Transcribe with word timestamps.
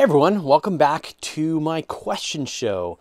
Hey 0.00 0.04
everyone, 0.04 0.44
welcome 0.44 0.78
back 0.78 1.14
to 1.20 1.60
my 1.60 1.82
question 1.82 2.46
show. 2.46 2.98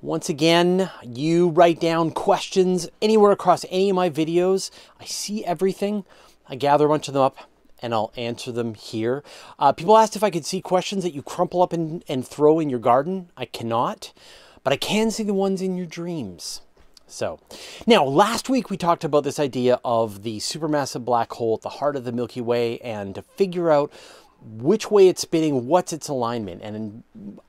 Once 0.00 0.30
again, 0.30 0.90
you 1.02 1.50
write 1.50 1.78
down 1.78 2.10
questions 2.10 2.88
anywhere 3.02 3.32
across 3.32 3.66
any 3.68 3.90
of 3.90 3.96
my 3.96 4.08
videos. 4.08 4.70
I 4.98 5.04
see 5.04 5.44
everything. 5.44 6.06
I 6.48 6.54
gather 6.54 6.86
a 6.86 6.88
bunch 6.88 7.06
of 7.06 7.12
them 7.12 7.22
up 7.22 7.36
and 7.82 7.92
I'll 7.92 8.14
answer 8.16 8.50
them 8.50 8.72
here. 8.72 9.22
Uh, 9.58 9.72
people 9.72 9.98
asked 9.98 10.16
if 10.16 10.24
I 10.24 10.30
could 10.30 10.46
see 10.46 10.62
questions 10.62 11.04
that 11.04 11.12
you 11.12 11.20
crumple 11.20 11.60
up 11.60 11.74
and, 11.74 12.02
and 12.08 12.26
throw 12.26 12.60
in 12.60 12.70
your 12.70 12.78
garden. 12.78 13.28
I 13.36 13.44
cannot, 13.44 14.14
but 14.64 14.72
I 14.72 14.76
can 14.76 15.10
see 15.10 15.24
the 15.24 15.34
ones 15.34 15.60
in 15.60 15.76
your 15.76 15.84
dreams. 15.84 16.62
So, 17.06 17.40
now 17.86 18.04
last 18.04 18.48
week 18.48 18.70
we 18.70 18.78
talked 18.78 19.04
about 19.04 19.24
this 19.24 19.38
idea 19.38 19.80
of 19.84 20.22
the 20.22 20.38
supermassive 20.38 21.04
black 21.04 21.30
hole 21.32 21.56
at 21.56 21.62
the 21.62 21.68
heart 21.68 21.94
of 21.94 22.04
the 22.04 22.12
Milky 22.12 22.40
Way 22.40 22.78
and 22.78 23.14
to 23.16 23.22
figure 23.22 23.70
out 23.70 23.92
which 24.40 24.90
way 24.90 25.08
it's 25.08 25.22
spinning, 25.22 25.66
what's 25.66 25.92
its 25.92 26.08
alignment. 26.08 26.62
And 26.62 27.02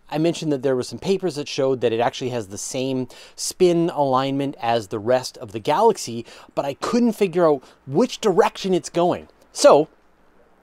I 0.09 0.17
mentioned 0.17 0.51
that 0.51 0.63
there 0.63 0.75
were 0.75 0.83
some 0.83 0.99
papers 0.99 1.35
that 1.35 1.47
showed 1.47 1.81
that 1.81 1.93
it 1.93 1.99
actually 1.99 2.29
has 2.29 2.47
the 2.47 2.57
same 2.57 3.07
spin 3.35 3.89
alignment 3.91 4.55
as 4.59 4.87
the 4.87 4.99
rest 4.99 5.37
of 5.37 5.51
the 5.51 5.59
galaxy, 5.59 6.25
but 6.55 6.65
I 6.65 6.73
couldn't 6.75 7.13
figure 7.13 7.47
out 7.47 7.63
which 7.85 8.19
direction 8.19 8.73
it's 8.73 8.89
going. 8.89 9.27
So, 9.51 9.87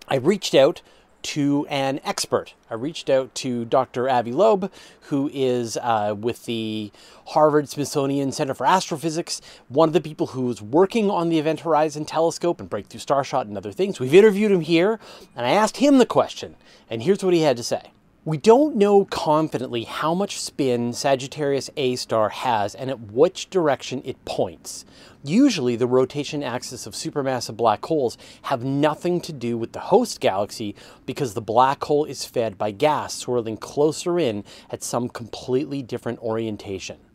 I 0.08 0.16
reached 0.16 0.54
out 0.54 0.82
to 1.26 1.66
an 1.68 1.98
expert. 2.04 2.54
I 2.70 2.74
reached 2.74 3.10
out 3.10 3.34
to 3.36 3.64
Dr. 3.64 4.08
Avi 4.08 4.30
Loeb, 4.30 4.70
who 5.02 5.28
is 5.34 5.76
uh, 5.76 6.14
with 6.16 6.44
the 6.44 6.92
Harvard 7.26 7.68
Smithsonian 7.68 8.30
Center 8.30 8.54
for 8.54 8.64
Astrophysics, 8.64 9.40
one 9.68 9.88
of 9.88 9.92
the 9.92 10.00
people 10.00 10.28
who's 10.28 10.62
working 10.62 11.10
on 11.10 11.28
the 11.28 11.40
Event 11.40 11.60
Horizon 11.60 12.04
Telescope 12.04 12.60
and 12.60 12.70
Breakthrough 12.70 13.00
Starshot 13.00 13.42
and 13.42 13.56
other 13.56 13.72
things. 13.72 13.98
We've 13.98 14.14
interviewed 14.14 14.52
him 14.52 14.60
here, 14.60 15.00
and 15.34 15.44
I 15.44 15.50
asked 15.50 15.78
him 15.78 15.98
the 15.98 16.06
question, 16.06 16.54
and 16.88 17.02
here's 17.02 17.24
what 17.24 17.34
he 17.34 17.40
had 17.40 17.56
to 17.56 17.64
say. 17.64 17.90
We 18.26 18.38
don't 18.38 18.74
know 18.74 19.04
confidently 19.04 19.84
how 19.84 20.12
much 20.12 20.40
spin 20.40 20.92
Sagittarius 20.94 21.70
A 21.76 21.94
star 21.94 22.30
has 22.30 22.74
and 22.74 22.90
at 22.90 23.12
which 23.12 23.48
direction 23.50 24.02
it 24.04 24.24
points. 24.24 24.84
Usually, 25.22 25.76
the 25.76 25.86
rotation 25.86 26.42
axis 26.42 26.88
of 26.88 26.94
supermassive 26.94 27.56
black 27.56 27.84
holes 27.84 28.18
have 28.42 28.64
nothing 28.64 29.20
to 29.20 29.32
do 29.32 29.56
with 29.56 29.70
the 29.70 29.78
host 29.78 30.18
galaxy 30.18 30.74
because 31.06 31.34
the 31.34 31.40
black 31.40 31.84
hole 31.84 32.04
is 32.04 32.24
fed 32.24 32.58
by 32.58 32.72
gas 32.72 33.14
swirling 33.14 33.58
closer 33.58 34.18
in 34.18 34.42
at 34.70 34.82
some 34.82 35.08
completely 35.08 35.80
different 35.80 36.18
orientation. 36.18 36.98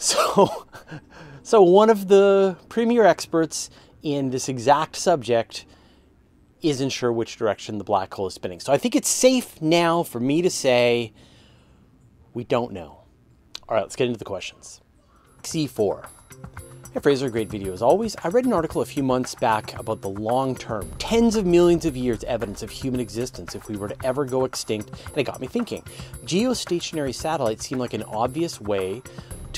So, 0.00 0.66
so 1.44 1.62
one 1.62 1.90
of 1.90 2.08
the 2.08 2.56
premier 2.68 3.04
experts 3.04 3.70
in 4.02 4.30
this 4.30 4.48
exact 4.48 4.96
subject 4.96 5.66
isn't 6.62 6.90
sure 6.90 7.12
which 7.12 7.36
direction 7.36 7.78
the 7.78 7.84
black 7.84 8.12
hole 8.14 8.26
is 8.26 8.34
spinning. 8.34 8.60
So 8.60 8.72
I 8.72 8.78
think 8.78 8.96
it's 8.96 9.08
safe 9.08 9.60
now 9.60 10.02
for 10.02 10.20
me 10.20 10.42
to 10.42 10.50
say 10.50 11.12
we 12.34 12.44
don't 12.44 12.72
know. 12.72 13.02
All 13.68 13.74
right, 13.74 13.82
let's 13.82 13.96
get 13.96 14.06
into 14.06 14.18
the 14.18 14.24
questions. 14.24 14.80
C4. 15.42 16.06
Hey 16.94 17.00
Fraser, 17.00 17.28
great 17.28 17.48
video 17.48 17.74
as 17.74 17.82
always. 17.82 18.16
I 18.24 18.28
read 18.28 18.46
an 18.46 18.52
article 18.54 18.80
a 18.80 18.86
few 18.86 19.02
months 19.02 19.34
back 19.34 19.78
about 19.78 20.00
the 20.00 20.08
long 20.08 20.56
term, 20.56 20.90
tens 20.98 21.36
of 21.36 21.44
millions 21.44 21.84
of 21.84 21.96
years 21.96 22.24
evidence 22.24 22.62
of 22.62 22.70
human 22.70 22.98
existence 22.98 23.54
if 23.54 23.68
we 23.68 23.76
were 23.76 23.88
to 23.88 24.06
ever 24.06 24.24
go 24.24 24.46
extinct, 24.46 24.90
and 25.06 25.18
it 25.18 25.24
got 25.24 25.40
me 25.40 25.46
thinking. 25.46 25.82
Geostationary 26.24 27.14
satellites 27.14 27.66
seem 27.66 27.78
like 27.78 27.92
an 27.92 28.04
obvious 28.04 28.58
way 28.58 29.02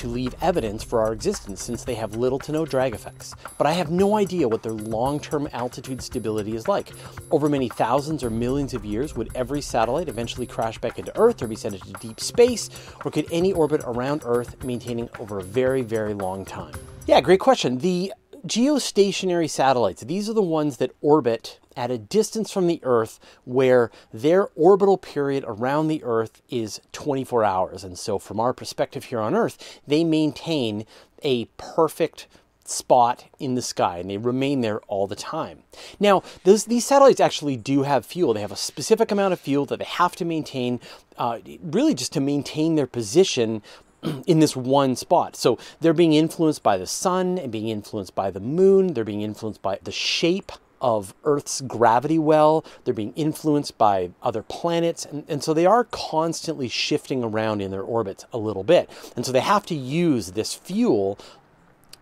to 0.01 0.07
leave 0.07 0.35
evidence 0.41 0.83
for 0.83 0.99
our 0.99 1.13
existence 1.13 1.61
since 1.63 1.83
they 1.83 1.93
have 1.93 2.15
little 2.15 2.39
to 2.39 2.51
no 2.51 2.65
drag 2.65 2.93
effects. 2.95 3.35
But 3.57 3.67
I 3.67 3.73
have 3.73 3.91
no 3.91 4.17
idea 4.17 4.47
what 4.47 4.63
their 4.63 4.73
long 4.73 5.19
term 5.19 5.47
altitude 5.53 6.01
stability 6.01 6.55
is 6.55 6.67
like. 6.67 6.91
Over 7.29 7.47
many 7.47 7.69
thousands 7.69 8.23
or 8.23 8.31
millions 8.31 8.73
of 8.73 8.83
years, 8.83 9.15
would 9.15 9.29
every 9.35 9.61
satellite 9.61 10.09
eventually 10.09 10.47
crash 10.47 10.79
back 10.79 10.97
into 10.97 11.15
Earth 11.17 11.41
or 11.41 11.47
be 11.47 11.55
sent 11.55 11.75
into 11.75 11.93
deep 11.99 12.19
space? 12.19 12.69
Or 13.05 13.11
could 13.11 13.27
any 13.31 13.53
orbit 13.53 13.81
around 13.85 14.23
Earth 14.25 14.63
maintaining 14.63 15.07
over 15.19 15.39
a 15.39 15.43
very, 15.43 15.83
very 15.83 16.15
long 16.15 16.45
time? 16.45 16.73
Yeah, 17.05 17.21
great 17.21 17.39
question. 17.39 17.77
The 17.77 18.11
geostationary 18.47 19.49
satellites, 19.49 20.01
these 20.01 20.29
are 20.29 20.33
the 20.33 20.41
ones 20.41 20.77
that 20.77 20.91
orbit 21.01 21.59
at 21.75 21.91
a 21.91 21.97
distance 21.97 22.51
from 22.51 22.67
the 22.67 22.79
Earth 22.83 23.19
where 23.45 23.91
their 24.13 24.49
orbital 24.55 24.97
period 24.97 25.43
around 25.47 25.87
the 25.87 26.03
Earth 26.03 26.41
is 26.49 26.81
24 26.91 27.43
hours. 27.43 27.83
And 27.83 27.97
so, 27.97 28.19
from 28.19 28.39
our 28.39 28.53
perspective 28.53 29.05
here 29.05 29.19
on 29.19 29.35
Earth, 29.35 29.81
they 29.87 30.03
maintain 30.03 30.85
a 31.23 31.45
perfect 31.57 32.27
spot 32.63 33.25
in 33.39 33.55
the 33.55 33.61
sky 33.61 33.97
and 33.97 34.09
they 34.09 34.17
remain 34.17 34.61
there 34.61 34.79
all 34.81 35.07
the 35.07 35.15
time. 35.15 35.63
Now, 35.99 36.23
those, 36.43 36.65
these 36.65 36.85
satellites 36.85 37.19
actually 37.19 37.57
do 37.57 37.83
have 37.83 38.05
fuel. 38.05 38.33
They 38.33 38.41
have 38.41 38.51
a 38.51 38.57
specific 38.57 39.11
amount 39.11 39.33
of 39.33 39.39
fuel 39.39 39.65
that 39.65 39.79
they 39.79 39.85
have 39.85 40.15
to 40.17 40.25
maintain, 40.25 40.79
uh, 41.17 41.39
really 41.61 41.93
just 41.93 42.13
to 42.13 42.21
maintain 42.21 42.75
their 42.75 42.87
position 42.87 43.61
in 44.27 44.39
this 44.39 44.55
one 44.55 44.95
spot. 44.95 45.35
So 45.35 45.57
they're 45.79 45.93
being 45.93 46.13
influenced 46.13 46.63
by 46.63 46.77
the 46.77 46.87
sun 46.87 47.37
and 47.37 47.51
being 47.51 47.67
influenced 47.67 48.15
by 48.15 48.31
the 48.31 48.39
moon. 48.39 48.93
They're 48.93 49.03
being 49.03 49.21
influenced 49.21 49.61
by 49.61 49.79
the 49.83 49.91
shape 49.91 50.51
of 50.81 51.13
Earth's 51.23 51.61
gravity 51.61 52.19
well. 52.19 52.65
They're 52.83 52.93
being 52.93 53.13
influenced 53.13 53.77
by 53.77 54.11
other 54.21 54.43
planets. 54.43 55.05
And, 55.05 55.23
and 55.27 55.43
so 55.43 55.53
they 55.53 55.65
are 55.65 55.85
constantly 55.85 56.67
shifting 56.67 57.23
around 57.23 57.61
in 57.61 57.71
their 57.71 57.83
orbits 57.83 58.25
a 58.33 58.37
little 58.37 58.63
bit. 58.63 58.89
And 59.15 59.25
so 59.25 59.31
they 59.31 59.39
have 59.39 59.65
to 59.67 59.75
use 59.75 60.31
this 60.31 60.53
fuel 60.53 61.17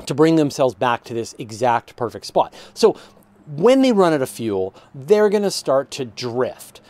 to 0.06 0.16
bring 0.16 0.38
themselves 0.38 0.76
back 0.76 1.04
to 1.06 1.14
this 1.14 1.36
exact 1.38 1.96
perfect 1.96 2.26
spot. 2.26 2.54
So 2.74 2.98
when 3.46 3.82
they 3.82 3.92
run 3.92 4.14
out 4.14 4.22
of 4.22 4.30
fuel, 4.30 4.74
they're 4.96 5.30
going 5.30 5.44
to 5.44 5.52
start 5.52 5.92
to 5.92 6.06
drift 6.06 6.82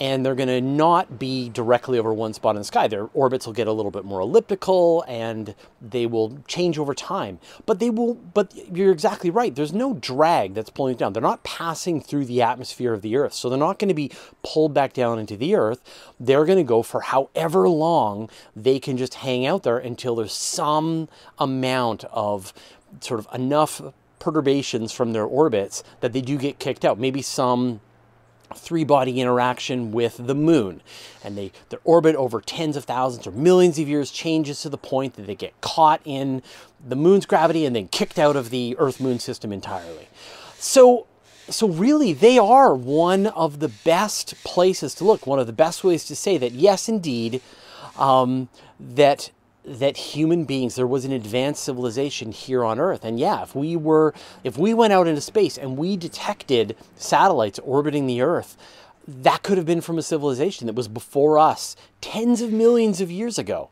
and 0.00 0.24
they're 0.24 0.34
going 0.34 0.48
to 0.48 0.60
not 0.60 1.18
be 1.18 1.48
directly 1.48 1.98
over 1.98 2.14
one 2.14 2.32
spot 2.32 2.54
in 2.54 2.60
the 2.60 2.64
sky. 2.64 2.86
Their 2.86 3.08
orbits 3.14 3.46
will 3.46 3.52
get 3.52 3.66
a 3.66 3.72
little 3.72 3.90
bit 3.90 4.04
more 4.04 4.20
elliptical 4.20 5.04
and 5.08 5.54
they 5.80 6.06
will 6.06 6.38
change 6.46 6.78
over 6.78 6.94
time. 6.94 7.40
But 7.66 7.80
they 7.80 7.90
will 7.90 8.14
but 8.14 8.54
you're 8.72 8.92
exactly 8.92 9.30
right. 9.30 9.54
There's 9.54 9.72
no 9.72 9.94
drag 9.94 10.54
that's 10.54 10.70
pulling 10.70 10.94
it 10.94 10.98
down. 10.98 11.12
They're 11.12 11.22
not 11.22 11.42
passing 11.42 12.00
through 12.00 12.26
the 12.26 12.42
atmosphere 12.42 12.92
of 12.92 13.02
the 13.02 13.16
earth. 13.16 13.34
So 13.34 13.48
they're 13.48 13.58
not 13.58 13.78
going 13.78 13.88
to 13.88 13.94
be 13.94 14.12
pulled 14.44 14.72
back 14.72 14.92
down 14.92 15.18
into 15.18 15.36
the 15.36 15.54
earth. 15.54 15.82
They're 16.20 16.44
going 16.44 16.58
to 16.58 16.64
go 16.64 16.82
for 16.82 17.00
however 17.00 17.68
long 17.68 18.30
they 18.54 18.78
can 18.78 18.96
just 18.96 19.14
hang 19.14 19.46
out 19.46 19.64
there 19.64 19.78
until 19.78 20.14
there's 20.14 20.32
some 20.32 21.08
amount 21.38 22.04
of 22.04 22.52
sort 23.00 23.20
of 23.20 23.28
enough 23.34 23.82
perturbations 24.18 24.92
from 24.92 25.12
their 25.12 25.24
orbits 25.24 25.82
that 26.00 26.12
they 26.12 26.20
do 26.20 26.36
get 26.36 26.58
kicked 26.58 26.84
out. 26.84 26.98
Maybe 26.98 27.22
some 27.22 27.80
three 28.54 28.84
body 28.84 29.20
interaction 29.20 29.92
with 29.92 30.16
the 30.18 30.34
moon. 30.34 30.80
And 31.24 31.36
they, 31.36 31.52
their 31.68 31.80
orbit 31.84 32.16
over 32.16 32.40
tens 32.40 32.76
of 32.76 32.84
thousands 32.84 33.26
or 33.26 33.32
millions 33.32 33.78
of 33.78 33.88
years 33.88 34.10
changes 34.10 34.62
to 34.62 34.68
the 34.68 34.78
point 34.78 35.14
that 35.14 35.26
they 35.26 35.34
get 35.34 35.60
caught 35.60 36.00
in 36.04 36.42
the 36.86 36.96
moon's 36.96 37.26
gravity 37.26 37.64
and 37.64 37.74
then 37.74 37.88
kicked 37.88 38.18
out 38.18 38.36
of 38.36 38.50
the 38.50 38.76
Earth 38.78 39.00
moon 39.00 39.18
system 39.18 39.52
entirely. 39.52 40.08
So, 40.58 41.06
so 41.48 41.68
really, 41.68 42.12
they 42.12 42.38
are 42.38 42.74
one 42.74 43.26
of 43.28 43.60
the 43.60 43.68
best 43.68 44.34
places 44.44 44.94
to 44.96 45.04
look, 45.04 45.26
one 45.26 45.38
of 45.38 45.46
the 45.46 45.52
best 45.52 45.84
ways 45.84 46.04
to 46.06 46.16
say 46.16 46.38
that, 46.38 46.52
yes, 46.52 46.88
indeed, 46.88 47.40
um, 47.96 48.48
that 48.78 49.30
that 49.68 49.96
human 49.96 50.44
beings 50.44 50.74
there 50.74 50.86
was 50.86 51.04
an 51.04 51.12
advanced 51.12 51.62
civilization 51.62 52.32
here 52.32 52.64
on 52.64 52.78
earth. 52.78 53.04
And 53.04 53.18
yeah 53.18 53.42
if 53.42 53.54
we 53.54 53.76
were 53.76 54.14
if 54.44 54.56
we 54.56 54.74
went 54.74 54.92
out 54.92 55.06
into 55.06 55.20
space 55.20 55.58
and 55.58 55.76
we 55.76 55.96
detected 55.96 56.76
satellites 56.96 57.58
orbiting 57.60 58.06
the 58.06 58.22
earth 58.22 58.56
that 59.06 59.42
could 59.42 59.56
have 59.56 59.66
been 59.66 59.80
from 59.80 59.98
a 59.98 60.02
civilization 60.02 60.66
that 60.66 60.74
was 60.74 60.88
before 60.88 61.38
us 61.38 61.76
tens 62.00 62.42
of 62.42 62.52
millions 62.52 63.00
of 63.00 63.10
years 63.10 63.38
ago. 63.38 63.70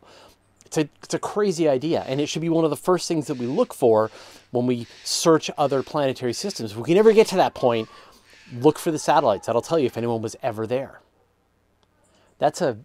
It's 0.64 0.78
a, 0.78 0.88
it's 1.02 1.14
a 1.14 1.18
crazy 1.18 1.68
idea 1.68 2.04
and 2.08 2.20
it 2.20 2.28
should 2.28 2.42
be 2.42 2.48
one 2.48 2.64
of 2.64 2.70
the 2.70 2.76
first 2.76 3.06
things 3.06 3.26
that 3.26 3.36
we 3.36 3.46
look 3.46 3.74
for 3.74 4.10
when 4.50 4.66
we 4.66 4.86
search 5.04 5.50
other 5.58 5.82
planetary 5.82 6.32
systems. 6.32 6.72
If 6.72 6.78
we 6.78 6.84
can 6.84 6.96
ever 6.96 7.12
get 7.12 7.26
to 7.28 7.36
that 7.36 7.54
point 7.54 7.88
look 8.52 8.78
for 8.78 8.90
the 8.90 8.98
satellites. 8.98 9.46
That'll 9.46 9.62
tell 9.62 9.78
you 9.78 9.86
if 9.86 9.96
anyone 9.96 10.22
was 10.22 10.36
ever 10.42 10.66
there. 10.66 11.00
That's 12.38 12.60
a 12.60 12.78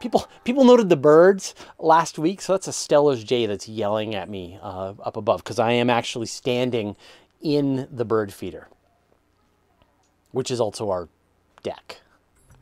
people 0.00 0.26
people 0.44 0.64
noted 0.64 0.88
the 0.88 0.96
birds 0.96 1.54
last 1.78 2.18
week, 2.18 2.40
so 2.40 2.54
that's 2.54 2.66
a 2.66 2.72
Steller's 2.72 3.22
jay 3.22 3.46
that's 3.46 3.68
yelling 3.68 4.14
at 4.14 4.28
me 4.28 4.58
uh, 4.60 4.94
up 5.02 5.16
above 5.16 5.44
because 5.44 5.58
I 5.58 5.72
am 5.72 5.88
actually 5.88 6.26
standing 6.26 6.96
in 7.40 7.86
the 7.90 8.04
bird 8.04 8.32
feeder, 8.32 8.68
which 10.32 10.50
is 10.50 10.60
also 10.60 10.90
our 10.90 11.08
deck. 11.62 12.00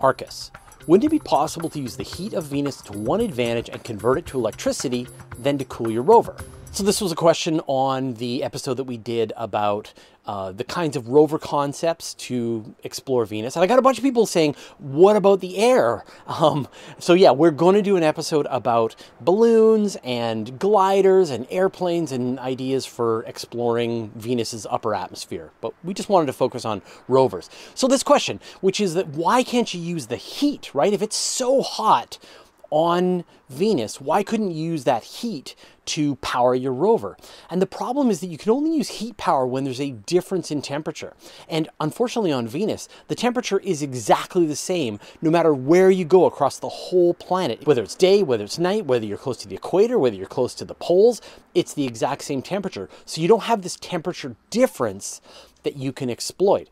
Arcus. 0.00 0.50
Wouldn't 0.86 1.04
it 1.04 1.10
be 1.10 1.18
possible 1.18 1.68
to 1.70 1.80
use 1.80 1.96
the 1.96 2.02
heat 2.02 2.32
of 2.32 2.44
Venus 2.44 2.80
to 2.82 2.92
one 2.92 3.20
advantage 3.20 3.68
and 3.68 3.82
convert 3.82 4.18
it 4.18 4.26
to 4.26 4.38
electricity, 4.38 5.06
then 5.38 5.58
to 5.58 5.64
cool 5.64 5.90
your 5.90 6.02
rover? 6.02 6.36
So, 6.70 6.84
this 6.84 7.00
was 7.00 7.10
a 7.10 7.16
question 7.16 7.60
on 7.66 8.14
the 8.14 8.44
episode 8.44 8.74
that 8.74 8.84
we 8.84 8.96
did 8.96 9.32
about 9.36 9.92
uh, 10.26 10.52
the 10.52 10.62
kinds 10.62 10.96
of 10.96 11.08
rover 11.08 11.38
concepts 11.38 12.14
to 12.14 12.74
explore 12.84 13.24
Venus. 13.24 13.56
And 13.56 13.64
I 13.64 13.66
got 13.66 13.80
a 13.80 13.82
bunch 13.82 13.98
of 13.98 14.04
people 14.04 14.26
saying, 14.26 14.54
what 14.78 15.16
about 15.16 15.40
the 15.40 15.58
air? 15.58 16.04
Um, 16.28 16.68
so, 16.98 17.14
yeah, 17.14 17.32
we're 17.32 17.50
going 17.50 17.74
to 17.74 17.82
do 17.82 17.96
an 17.96 18.02
episode 18.04 18.46
about 18.50 18.94
balloons 19.20 19.96
and 20.04 20.56
gliders 20.58 21.30
and 21.30 21.46
airplanes 21.50 22.12
and 22.12 22.38
ideas 22.38 22.86
for 22.86 23.24
exploring 23.24 24.12
Venus's 24.14 24.66
upper 24.70 24.94
atmosphere. 24.94 25.50
But 25.60 25.72
we 25.82 25.94
just 25.94 26.08
wanted 26.08 26.26
to 26.26 26.32
focus 26.32 26.64
on 26.64 26.82
rovers. 27.08 27.50
So, 27.74 27.88
this 27.88 28.04
question, 28.04 28.38
which 28.60 28.78
is 28.78 28.94
that 28.94 29.08
why 29.08 29.42
can't 29.42 29.72
you 29.72 29.80
use 29.80 30.06
the 30.06 30.16
heat, 30.16 30.72
right? 30.74 30.92
If 30.92 31.02
it's 31.02 31.16
so 31.16 31.62
hot, 31.62 32.18
on 32.70 33.24
Venus, 33.48 34.00
why 34.00 34.22
couldn't 34.22 34.50
you 34.50 34.72
use 34.72 34.84
that 34.84 35.02
heat 35.02 35.54
to 35.86 36.16
power 36.16 36.54
your 36.54 36.72
rover? 36.72 37.16
And 37.48 37.62
the 37.62 37.66
problem 37.66 38.10
is 38.10 38.20
that 38.20 38.26
you 38.26 38.36
can 38.36 38.52
only 38.52 38.76
use 38.76 38.88
heat 38.88 39.16
power 39.16 39.46
when 39.46 39.64
there's 39.64 39.80
a 39.80 39.92
difference 39.92 40.50
in 40.50 40.60
temperature. 40.60 41.14
And 41.48 41.68
unfortunately, 41.80 42.32
on 42.32 42.46
Venus, 42.46 42.88
the 43.08 43.14
temperature 43.14 43.58
is 43.60 43.82
exactly 43.82 44.46
the 44.46 44.56
same 44.56 45.00
no 45.22 45.30
matter 45.30 45.54
where 45.54 45.90
you 45.90 46.04
go 46.04 46.26
across 46.26 46.58
the 46.58 46.68
whole 46.68 47.14
planet. 47.14 47.66
Whether 47.66 47.82
it's 47.82 47.94
day, 47.94 48.22
whether 48.22 48.44
it's 48.44 48.58
night, 48.58 48.86
whether 48.86 49.06
you're 49.06 49.18
close 49.18 49.38
to 49.38 49.48
the 49.48 49.56
equator, 49.56 49.98
whether 49.98 50.16
you're 50.16 50.26
close 50.26 50.54
to 50.56 50.64
the 50.64 50.74
poles, 50.74 51.22
it's 51.54 51.72
the 51.74 51.86
exact 51.86 52.22
same 52.22 52.42
temperature. 52.42 52.88
So 53.06 53.20
you 53.20 53.28
don't 53.28 53.44
have 53.44 53.62
this 53.62 53.76
temperature 53.76 54.36
difference 54.50 55.20
that 55.62 55.76
you 55.76 55.92
can 55.92 56.10
exploit 56.10 56.68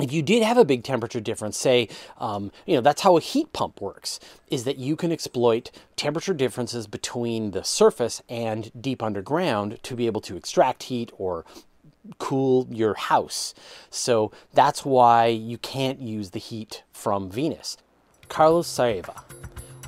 if 0.00 0.12
you 0.12 0.22
did 0.22 0.42
have 0.42 0.56
a 0.56 0.64
big 0.64 0.84
temperature 0.84 1.20
difference, 1.20 1.56
say, 1.56 1.88
um, 2.18 2.52
you 2.66 2.74
know, 2.74 2.80
that's 2.80 3.02
how 3.02 3.16
a 3.16 3.20
heat 3.20 3.52
pump 3.52 3.80
works, 3.80 4.20
is 4.48 4.64
that 4.64 4.78
you 4.78 4.96
can 4.96 5.10
exploit 5.10 5.70
temperature 5.96 6.34
differences 6.34 6.86
between 6.86 7.50
the 7.50 7.64
surface 7.64 8.22
and 8.28 8.70
deep 8.80 9.02
underground 9.02 9.82
to 9.82 9.96
be 9.96 10.06
able 10.06 10.20
to 10.22 10.36
extract 10.36 10.84
heat 10.84 11.10
or 11.18 11.44
cool 12.18 12.66
your 12.70 12.94
house. 12.94 13.54
So 13.90 14.32
that's 14.54 14.84
why 14.84 15.26
you 15.26 15.58
can't 15.58 16.00
use 16.00 16.30
the 16.30 16.38
heat 16.38 16.84
from 16.92 17.30
Venus. 17.30 17.76
Carlos 18.28 18.68
Saeva. 18.68 19.22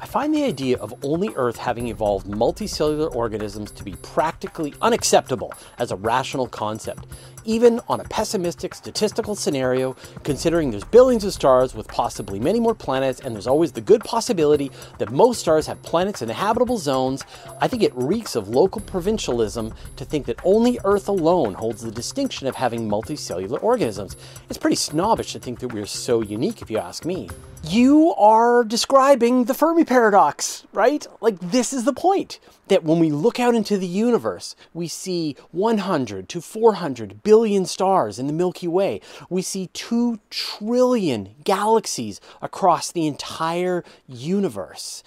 I 0.03 0.07
find 0.07 0.35
the 0.35 0.45
idea 0.45 0.79
of 0.79 0.95
only 1.05 1.29
Earth 1.37 1.59
having 1.59 1.89
evolved 1.89 2.27
multicellular 2.27 3.15
organisms 3.15 3.71
to 3.73 3.85
be 3.85 3.93
practically 3.97 4.73
unacceptable 4.81 5.53
as 5.79 5.91
a 5.91 5.97
rational 5.97 6.47
concept, 6.47 7.07
even 7.45 7.81
on 7.89 8.01
a 8.01 8.05
pessimistic 8.05 8.75
statistical 8.75 9.35
scenario, 9.35 9.95
considering 10.23 10.71
there's 10.71 10.85
billions 10.85 11.25
of 11.25 11.33
stars 11.33 11.75
with 11.75 11.89
possibly 11.89 12.39
many 12.39 12.61
more 12.61 12.75
planets, 12.75 13.21
and 13.21 13.35
there's 13.35 13.47
always 13.47 13.73
the 13.73 13.81
good 13.81 14.03
possibility 14.05 14.71
that 14.99 15.11
most 15.11 15.41
stars 15.41 15.67
have 15.67 15.83
planets 15.83 16.23
in 16.23 16.29
habitable 16.29 16.79
zones. 16.79 17.25
I 17.61 17.69
think 17.69 17.83
it 17.83 17.93
reeks 17.95 18.37
of 18.37 18.49
local 18.49 18.81
provincialism 18.81 19.75
to 19.97 20.05
think 20.05 20.27
that 20.27 20.41
only 20.45 20.79
Earth 20.85 21.09
alone 21.09 21.55
holds 21.55 21.83
the 21.83 21.91
distinction 21.91 22.47
of 22.47 22.57
having 22.57 22.89
multicellular 22.89 23.63
organisms. 23.63 24.17
It's 24.49 24.59
pretty 24.59 24.77
snobbish 24.77 25.33
to 25.33 25.39
think 25.39 25.61
that 25.61 25.73
we're 25.73 25.87
so 25.87 26.23
unique, 26.23 26.63
if 26.63 26.71
you 26.71 26.79
ask 26.79 27.05
me 27.05 27.29
you 27.63 28.15
are 28.15 28.65
describing 28.65 29.45
the 29.45 29.55
Fermi 29.55 29.85
paradox, 29.85 30.65
right? 30.73 31.07
Like, 31.21 31.39
this 31.39 31.73
is 31.73 31.85
the 31.85 31.93
point 31.93 32.41
that 32.69 32.85
when 32.85 32.99
we 32.99 33.11
look 33.11 33.39
out 33.39 33.55
into 33.55 33.77
the 33.77 33.87
universe, 33.87 34.57
we 34.73 34.89
see 34.89 35.37
100 35.51 36.29
to 36.29 36.41
400 36.41 37.23
billion 37.23 37.67
stars 37.67 38.19
in 38.19 38.27
the 38.27 38.33
Milky 38.33 38.69
Way. 38.69 39.01
We 39.29 39.43
see 39.43 39.69
2 39.69 40.21
trillion 40.31 41.35
galaxies 41.45 42.21
across 42.41 42.93
the 42.93 43.07
entire 43.07 43.85
universe. 44.09 45.03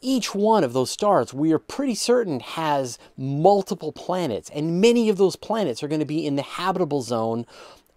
Each 0.00 0.34
one 0.34 0.62
of 0.62 0.72
those 0.72 0.90
stars, 0.90 1.34
we 1.34 1.52
are 1.52 1.58
pretty 1.58 1.96
certain, 1.96 2.40
has 2.40 2.98
multiple 3.16 3.92
planets, 3.92 4.48
and 4.54 4.80
many 4.80 5.08
of 5.08 5.18
those 5.18 5.36
planets 5.36 5.82
are 5.82 5.88
going 5.88 6.00
to 6.00 6.06
be 6.06 6.24
in 6.24 6.36
the 6.36 6.42
habitable 6.42 7.02
zone 7.02 7.46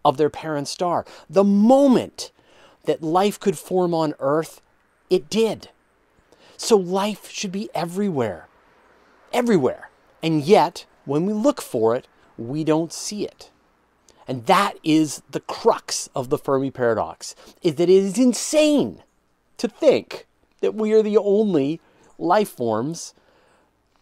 of 0.04 0.18
their 0.18 0.32
parent 0.32 0.68
star. 0.68 1.06
The 1.30 1.44
moment 1.44 2.32
that 2.86 3.04
life 3.04 3.40
could 3.40 3.58
form 3.58 3.94
on 3.94 4.16
earth, 4.20 4.62
it 5.10 5.30
did. 5.30 5.70
So 6.58 6.78
life 6.78 7.30
should 7.30 7.52
be 7.52 7.70
everywhere. 7.74 8.48
Everywhere. 9.34 9.90
And 10.22 10.44
yet, 10.44 10.86
when 11.06 11.26
we 11.26 11.34
look 11.34 11.62
for 11.62 11.96
it, 11.96 12.08
we 12.38 12.64
don't 12.64 12.94
see 12.94 13.26
it. 13.26 13.50
And 14.28 14.46
that 14.46 14.74
is 14.84 15.24
the 15.32 15.40
crux 15.40 16.10
of 16.16 16.30
the 16.30 16.38
Fermi 16.38 16.72
paradox, 16.72 17.36
is 17.62 17.76
that 17.76 17.90
it 17.90 18.04
is 18.04 18.18
insane 18.18 19.04
to 19.58 19.68
think 19.68 20.28
that 20.62 20.76
we 20.76 20.94
are 20.94 21.02
the 21.02 21.18
only 21.18 21.82
life 22.18 22.50
forms 22.50 23.14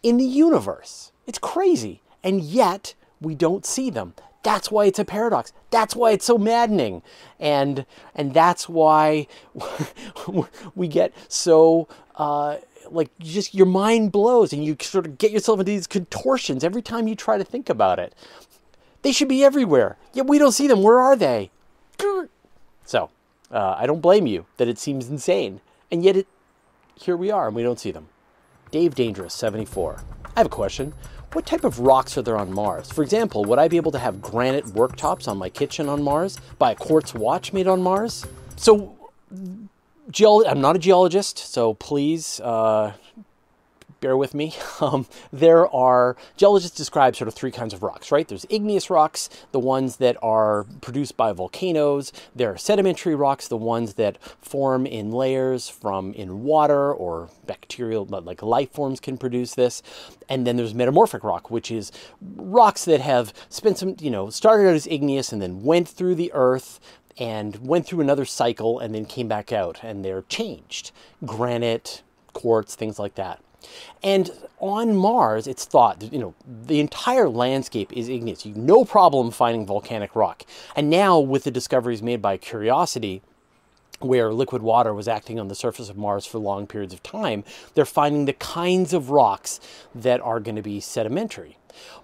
in 0.02 0.18
the 0.18 0.24
universe. 0.24 1.12
It's 1.26 1.38
crazy. 1.38 2.02
And 2.22 2.42
yet, 2.42 2.94
we 3.20 3.34
don't 3.34 3.64
see 3.64 3.90
them. 3.90 4.14
That's 4.42 4.70
why 4.70 4.86
it's 4.86 4.98
a 4.98 5.04
paradox. 5.04 5.52
That's 5.70 5.94
why 5.94 6.12
it's 6.12 6.24
so 6.24 6.38
maddening. 6.38 7.02
And 7.38 7.84
and 8.14 8.32
that's 8.32 8.68
why 8.68 9.26
we 10.74 10.88
get 10.88 11.12
so 11.28 11.88
uh, 12.16 12.56
like 12.90 13.10
just 13.18 13.54
your 13.54 13.66
mind 13.66 14.12
blows 14.12 14.52
and 14.52 14.64
you 14.64 14.76
sort 14.80 15.06
of 15.06 15.18
get 15.18 15.30
yourself 15.30 15.60
into 15.60 15.70
these 15.70 15.86
contortions 15.86 16.64
every 16.64 16.82
time 16.82 17.06
you 17.06 17.14
try 17.14 17.38
to 17.38 17.44
think 17.44 17.68
about 17.68 17.98
it. 17.98 18.14
They 19.02 19.12
should 19.12 19.28
be 19.28 19.44
everywhere. 19.44 19.96
Yet 20.12 20.26
we 20.26 20.38
don't 20.38 20.52
see 20.52 20.66
them. 20.66 20.82
Where 20.82 21.00
are 21.00 21.16
they? 21.16 21.50
So, 22.84 23.10
uh, 23.50 23.76
I 23.78 23.86
don't 23.86 24.00
blame 24.00 24.26
you 24.26 24.46
that 24.56 24.68
it 24.68 24.78
seems 24.78 25.08
insane. 25.08 25.60
And 25.90 26.04
yet 26.04 26.16
it 26.16 26.26
here 26.94 27.16
we 27.16 27.30
are 27.30 27.46
and 27.46 27.56
we 27.56 27.62
don't 27.62 27.80
see 27.80 27.90
them. 27.90 28.08
Dave 28.70 28.94
Dangerous 28.94 29.34
74. 29.34 30.02
I 30.36 30.40
have 30.40 30.46
a 30.46 30.50
question. 30.50 30.92
What 31.32 31.46
type 31.46 31.62
of 31.62 31.78
rocks 31.78 32.18
are 32.18 32.22
there 32.22 32.36
on 32.36 32.52
Mars? 32.52 32.90
For 32.90 33.02
example, 33.04 33.44
would 33.44 33.58
I 33.58 33.68
be 33.68 33.76
able 33.76 33.92
to 33.92 33.98
have 34.00 34.20
granite 34.20 34.64
worktops 34.66 35.28
on 35.28 35.38
my 35.38 35.48
kitchen 35.48 35.88
on 35.88 36.02
Mars? 36.02 36.38
Buy 36.58 36.72
a 36.72 36.74
quartz 36.74 37.14
watch 37.14 37.52
made 37.52 37.68
on 37.68 37.82
Mars? 37.82 38.26
So, 38.56 38.96
geolo- 40.10 40.44
I'm 40.48 40.60
not 40.60 40.74
a 40.74 40.78
geologist, 40.80 41.38
so 41.38 41.74
please 41.74 42.40
uh, 42.40 42.94
bear 44.00 44.16
with 44.16 44.34
me. 44.34 44.54
Um, 44.80 45.06
there 45.30 45.68
are, 45.74 46.16
geologists 46.38 46.74
describe 46.74 47.14
sort 47.14 47.28
of 47.28 47.34
three 47.34 47.50
kinds 47.50 47.74
of 47.74 47.82
rocks, 47.82 48.10
right? 48.10 48.26
There's 48.26 48.46
igneous 48.48 48.88
rocks, 48.88 49.28
the 49.52 49.58
ones 49.58 49.96
that 49.96 50.16
are 50.22 50.64
produced 50.80 51.18
by 51.18 51.32
volcanoes. 51.32 52.10
There 52.34 52.50
are 52.50 52.56
sedimentary 52.56 53.14
rocks, 53.14 53.46
the 53.46 53.58
ones 53.58 53.94
that 53.94 54.16
form 54.40 54.86
in 54.86 55.10
layers 55.10 55.68
from 55.68 56.14
in 56.14 56.44
water 56.44 56.94
or 56.94 57.28
bacterial, 57.46 58.06
like 58.06 58.40
life 58.40 58.72
forms 58.72 59.00
can 59.00 59.18
produce 59.18 59.54
this. 59.54 59.82
And 60.30 60.46
then 60.46 60.56
there's 60.56 60.72
metamorphic 60.72 61.24
rock, 61.24 61.50
which 61.50 61.70
is 61.70 61.92
rocks 62.22 62.86
that 62.86 63.02
have 63.02 63.34
spent 63.50 63.76
some, 63.76 63.96
you 64.00 64.10
know, 64.10 64.30
started 64.30 64.66
out 64.66 64.74
as 64.74 64.86
igneous 64.86 65.30
and 65.30 65.42
then 65.42 65.62
went 65.62 65.88
through 65.88 66.14
the 66.14 66.32
earth, 66.32 66.80
and 67.18 67.56
went 67.66 67.86
through 67.86 68.00
another 68.00 68.24
cycle 68.24 68.78
and 68.78 68.94
then 68.94 69.04
came 69.04 69.28
back 69.28 69.52
out 69.52 69.84
and 69.84 70.04
they're 70.04 70.22
changed. 70.22 70.90
Granite, 71.24 72.02
quartz, 72.32 72.74
things 72.74 72.98
like 72.98 73.14
that. 73.16 73.40
And 74.02 74.30
on 74.58 74.96
Mars, 74.96 75.46
it's 75.46 75.64
thought 75.64 76.00
that, 76.00 76.12
you 76.12 76.18
know, 76.18 76.34
the 76.46 76.80
entire 76.80 77.28
landscape 77.28 77.92
is 77.92 78.08
igneous. 78.08 78.44
You 78.46 78.54
no 78.54 78.84
problem 78.84 79.30
finding 79.30 79.66
volcanic 79.66 80.14
rock. 80.16 80.44
And 80.76 80.90
now 80.90 81.18
with 81.18 81.44
the 81.44 81.50
discoveries 81.50 82.02
made 82.02 82.22
by 82.22 82.36
Curiosity, 82.36 83.22
where 84.00 84.32
liquid 84.32 84.62
water 84.62 84.94
was 84.94 85.08
acting 85.08 85.38
on 85.38 85.48
the 85.48 85.54
surface 85.54 85.90
of 85.90 85.96
Mars 85.96 86.24
for 86.24 86.38
long 86.38 86.66
periods 86.66 86.94
of 86.94 87.02
time, 87.02 87.44
they're 87.74 87.84
finding 87.84 88.24
the 88.24 88.32
kinds 88.32 88.92
of 88.92 89.10
rocks 89.10 89.60
that 89.94 90.20
are 90.20 90.40
going 90.40 90.56
to 90.56 90.62
be 90.62 90.80
sedimentary. 90.80 91.58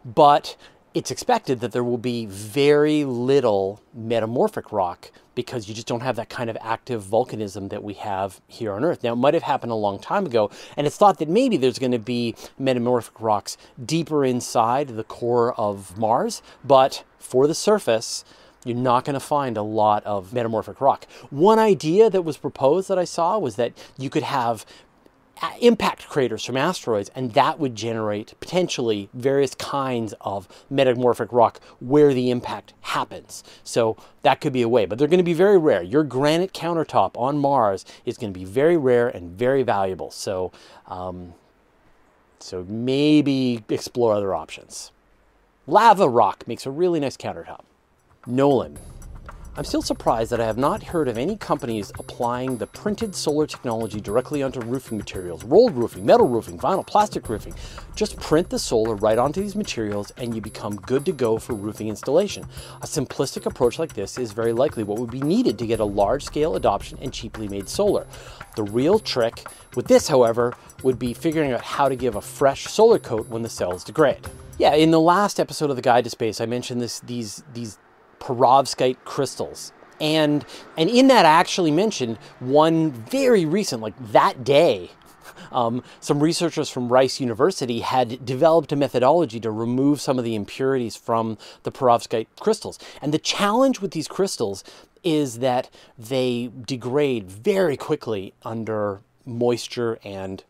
But 0.05 0.57
it's 0.97 1.11
expected 1.11 1.61
that 1.61 1.73
there 1.73 1.85
will 1.85 1.99
be 1.99 2.25
very 2.25 3.05
little 3.05 3.83
metamorphic 3.93 4.73
rock 4.73 5.11
because 5.35 5.69
you 5.69 5.75
just 5.75 5.87
don't 5.87 6.01
have 6.01 6.17
that 6.17 6.31
kind 6.31 6.49
of 6.49 6.57
active 6.63 7.05
volcanism 7.05 7.69
that 7.69 7.85
we 7.85 7.93
have 7.93 8.41
here 8.49 8.73
on 8.73 8.83
Earth. 8.83 9.03
Now, 9.05 9.13
it 9.13 9.17
might 9.17 9.35
have 9.35 9.43
happened 9.43 9.73
a 9.73 9.75
long 9.75 9.99
time 9.99 10.25
ago, 10.25 10.51
and 10.75 10.87
it's 10.87 10.97
thought 10.97 11.19
that 11.19 11.29
maybe 11.29 11.59
there's 11.59 11.79
going 11.79 11.93
to 11.93 11.99
be 11.99 12.35
metamorphic 12.59 13.21
rocks 13.21 13.59
deeper 13.85 14.25
inside 14.25 14.89
the 14.89 15.05
core 15.05 15.53
of 15.61 15.99
Mars, 15.99 16.41
but 16.65 17.05
for 17.19 17.47
the 17.47 17.55
surface, 17.55 18.25
you're 18.65 18.75
not 18.75 19.05
going 19.05 19.15
to 19.15 19.21
find 19.21 19.59
a 19.59 19.63
lot 19.63 20.03
of 20.05 20.33
metamorphic 20.33 20.81
rock. 20.81 21.07
One 21.29 21.59
idea 21.59 22.09
that 22.09 22.23
was 22.23 22.39
proposed 22.39 22.89
that 22.89 22.99
I 22.99 23.05
saw 23.05 23.39
was 23.39 23.57
that 23.57 23.75
you 23.99 24.09
could 24.09 24.23
have 24.23 24.65
impact 25.61 26.09
craters 26.09 26.45
from 26.45 26.57
asteroids, 26.57 27.11
and 27.15 27.33
that 27.33 27.59
would 27.59 27.75
generate 27.75 28.35
potentially 28.41 29.09
various 29.13 29.55
kinds 29.55 30.15
of 30.21 30.49
metamorphic 30.71 31.33
rock 31.33 31.61
where 31.81 32.15
the 32.15 32.31
impact 32.31 32.73
happens. 32.81 33.45
So 33.65 33.97
that 34.23 34.41
could 34.41 34.53
be 34.53 34.63
a 34.63 34.69
way, 34.69 34.87
but 34.87 34.99
they're 34.99 35.09
going 35.09 35.19
to 35.19 35.25
be 35.25 35.35
very 35.35 35.59
rare. 35.59 35.83
Your 35.83 36.05
granite 36.05 36.53
countertop 36.53 37.13
on 37.17 37.39
Mars 37.39 37.85
is 38.05 38.17
going 38.19 38.33
to 38.33 38.39
be 38.39 38.45
very 38.45 38.77
rare 38.77 39.09
and 39.09 39.39
very 39.39 39.63
valuable. 39.63 40.11
So, 40.11 40.53
um, 40.87 41.35
so 42.39 42.65
maybe 42.69 43.65
explore 43.69 44.15
other 44.15 44.35
options. 44.35 44.91
Lava 45.67 46.09
rock 46.09 46.47
makes 46.47 46.65
a 46.65 46.71
really 46.71 47.01
nice 47.01 47.17
countertop. 47.17 47.63
Nolan, 48.27 48.79
I'm 49.59 49.65
still 49.65 49.81
surprised 49.81 50.33
that 50.33 50.41
I 50.41 50.45
have 50.45 50.59
not 50.59 50.83
heard 50.83 51.09
of 51.09 51.17
any 51.17 51.35
companies 51.35 51.91
applying 51.99 52.59
the 52.59 52.67
printed 52.67 53.15
solar 53.15 53.47
technology 53.47 54.03
directly 54.03 54.43
onto 54.43 54.61
roofing 54.61 54.99
materials, 54.99 55.45
rolled 55.45 55.75
roofing, 55.75 56.05
metal 56.05 56.29
roofing, 56.29 56.59
vinyl, 56.59 56.87
plastic 56.87 57.27
roofing. 57.31 57.55
Just 57.95 58.21
print 58.21 58.51
the 58.51 58.59
solar 58.59 58.97
right 58.97 59.17
onto 59.17 59.41
these 59.41 59.57
materials 59.57 60.13
and 60.19 60.35
you 60.35 60.43
become 60.43 60.77
good 60.77 61.07
to 61.07 61.13
go 61.13 61.39
for 61.39 61.55
roofing 61.55 61.89
installation. 61.89 62.45
A 62.83 62.87
simplistic 62.87 63.47
approach 63.47 63.79
like 63.79 63.95
this 63.95 64.19
is 64.19 64.33
very 64.33 64.53
likely 64.53 64.85
what 64.85 64.99
would 64.99 65.11
be 65.11 65.23
needed 65.23 65.59
to 65.59 65.67
get 65.67 65.81
a 65.81 65.85
large 65.87 66.25
scale 66.25 66.55
adoption 66.55 66.99
and 67.01 67.11
cheaply 67.11 67.49
made 67.49 67.67
solar. 67.67 68.07
The 68.57 68.65
real 68.65 68.99
trick 68.99 69.47
with 69.75 69.87
this, 69.87 70.07
however, 70.07 70.55
would 70.83 70.99
be 70.99 71.15
figuring 71.15 71.53
out 71.53 71.63
how 71.63 71.89
to 71.89 71.97
give 71.97 72.17
a 72.17 72.21
fresh 72.21 72.65
solar 72.65 72.99
coat 72.99 73.29
when 73.29 73.41
the 73.41 73.49
cells 73.49 73.85
degrade. 73.85 74.21
Yeah, 74.59 74.75
in 74.75 74.91
the 74.91 75.01
last 75.01 75.41
episode 75.41 75.71
of 75.71 75.77
the 75.77 75.83
Guide 75.83 76.05
to 76.05 76.11
Space, 76.11 76.43
I 76.43 76.47
mentioned 76.47 76.83
this 76.83 77.01
these 77.01 77.43
these 77.55 77.79
perovskite 78.27 78.97
crystals. 79.05 79.73
And 80.01 80.45
and 80.77 80.91
in 80.91 81.07
that 81.09 81.25
I 81.25 81.31
actually 81.31 81.71
mentioned 81.71 82.19
one 82.41 82.91
very 82.91 83.45
recent, 83.47 83.81
like 83.81 83.95
that 84.13 84.45
day, 84.45 84.91
um, 85.53 85.83
some 86.01 86.23
researchers 86.23 86.69
from 86.69 86.89
Rice 86.89 87.21
University 87.21 87.81
had 87.81 88.25
developed 88.25 88.73
a 88.73 88.77
methodology 88.77 89.41
to 89.41 89.51
remove 89.51 90.01
some 90.01 90.19
of 90.19 90.25
the 90.25 90.35
impurities 90.35 90.97
from 90.97 91.39
the 91.63 91.71
perovskite 91.71 92.27
crystals. 92.41 92.79
And 93.01 93.15
the 93.15 93.19
challenge 93.19 93.81
with 93.81 93.93
these 93.93 94.09
crystals 94.09 94.65
is 95.05 95.39
that 95.39 95.71
they 95.97 96.51
degrade 96.67 97.31
very 97.31 97.77
quickly 97.77 98.35
under 98.43 99.01
moisture 99.25 99.99
and 100.05 100.43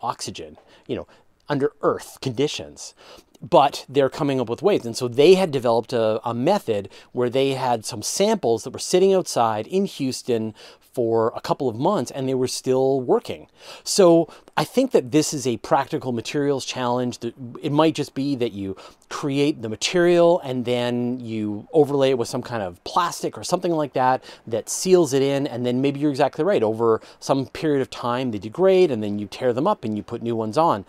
oxygen, 0.00 0.56
you 0.86 0.94
know, 0.94 1.08
under 1.48 1.72
earth 1.82 2.18
conditions 2.20 2.94
but 3.42 3.84
they're 3.88 4.10
coming 4.10 4.40
up 4.40 4.48
with 4.48 4.62
ways. 4.62 4.84
And 4.84 4.96
so 4.96 5.08
they 5.08 5.34
had 5.34 5.50
developed 5.50 5.92
a, 5.92 6.20
a, 6.28 6.34
method 6.34 6.88
where 7.12 7.30
they 7.30 7.54
had 7.54 7.84
some 7.84 8.02
samples 8.02 8.64
that 8.64 8.70
were 8.70 8.78
sitting 8.78 9.14
outside 9.14 9.66
in 9.66 9.84
Houston 9.86 10.54
for 10.96 11.30
a 11.36 11.42
couple 11.42 11.68
of 11.68 11.76
months 11.76 12.10
and 12.10 12.26
they 12.26 12.34
were 12.34 12.48
still 12.48 13.02
working. 13.02 13.48
So 13.84 14.32
I 14.56 14.64
think 14.64 14.92
that 14.92 15.12
this 15.12 15.34
is 15.34 15.46
a 15.46 15.58
practical 15.58 16.10
materials 16.12 16.64
challenge. 16.64 17.18
That 17.18 17.34
it 17.62 17.70
might 17.70 17.94
just 17.94 18.14
be 18.14 18.34
that 18.36 18.52
you 18.52 18.76
create 19.10 19.60
the 19.60 19.68
material 19.68 20.40
and 20.40 20.64
then 20.64 21.20
you 21.20 21.68
overlay 21.74 22.10
it 22.10 22.18
with 22.18 22.28
some 22.28 22.40
kind 22.40 22.62
of 22.62 22.82
plastic 22.84 23.36
or 23.36 23.44
something 23.44 23.72
like 23.72 23.92
that 23.92 24.24
that 24.46 24.70
seals 24.70 25.12
it 25.12 25.20
in. 25.20 25.46
And 25.46 25.66
then 25.66 25.82
maybe 25.82 26.00
you're 26.00 26.10
exactly 26.10 26.44
right. 26.44 26.62
Over 26.62 27.02
some 27.20 27.44
period 27.44 27.82
of 27.82 27.90
time, 27.90 28.30
they 28.30 28.38
degrade 28.38 28.90
and 28.90 29.02
then 29.02 29.18
you 29.18 29.26
tear 29.26 29.52
them 29.52 29.66
up 29.66 29.84
and 29.84 29.98
you 29.98 30.02
put 30.02 30.22
new 30.22 30.34
ones 30.34 30.56
on. 30.56 30.86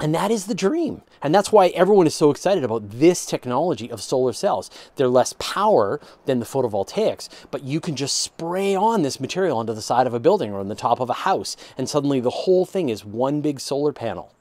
And 0.00 0.14
that 0.14 0.30
is 0.30 0.46
the 0.46 0.54
dream. 0.54 1.02
And 1.22 1.34
that's 1.34 1.52
why 1.52 1.68
everyone 1.68 2.06
is 2.06 2.14
so 2.14 2.30
excited 2.30 2.64
about 2.64 2.90
this 2.90 3.24
technology 3.24 3.90
of 3.90 4.02
solar 4.02 4.32
cells. 4.32 4.70
They're 4.96 5.08
less 5.08 5.34
power 5.38 6.00
than 6.26 6.40
the 6.40 6.46
photovoltaics, 6.46 7.28
but 7.50 7.62
you 7.62 7.80
can 7.80 7.94
just 7.94 8.18
spray 8.18 8.74
on 8.74 9.02
this 9.02 9.20
material 9.20 9.58
onto 9.58 9.72
the 9.72 9.82
side 9.82 10.06
of 10.06 10.14
a 10.14 10.20
building 10.20 10.52
or 10.52 10.58
on 10.58 10.68
the 10.68 10.74
top 10.74 11.00
of 11.00 11.10
a 11.10 11.14
house, 11.14 11.56
and 11.78 11.88
suddenly 11.88 12.18
the 12.20 12.30
whole 12.30 12.66
thing 12.66 12.88
is 12.88 13.04
one 13.04 13.40
big 13.40 13.60
solar 13.60 13.92
panel. 13.92 14.32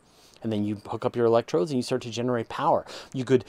And 0.42 0.52
then 0.52 0.66
you 0.66 0.82
hook 0.88 1.06
up 1.06 1.16
your 1.16 1.26
electrodes 1.26 1.72
and 1.72 1.78
you 1.78 1.84
start 1.84 2.02
to 2.02 2.10
generate 2.10 2.50
power. 2.50 2.86
You 3.14 3.24
could 3.24 3.46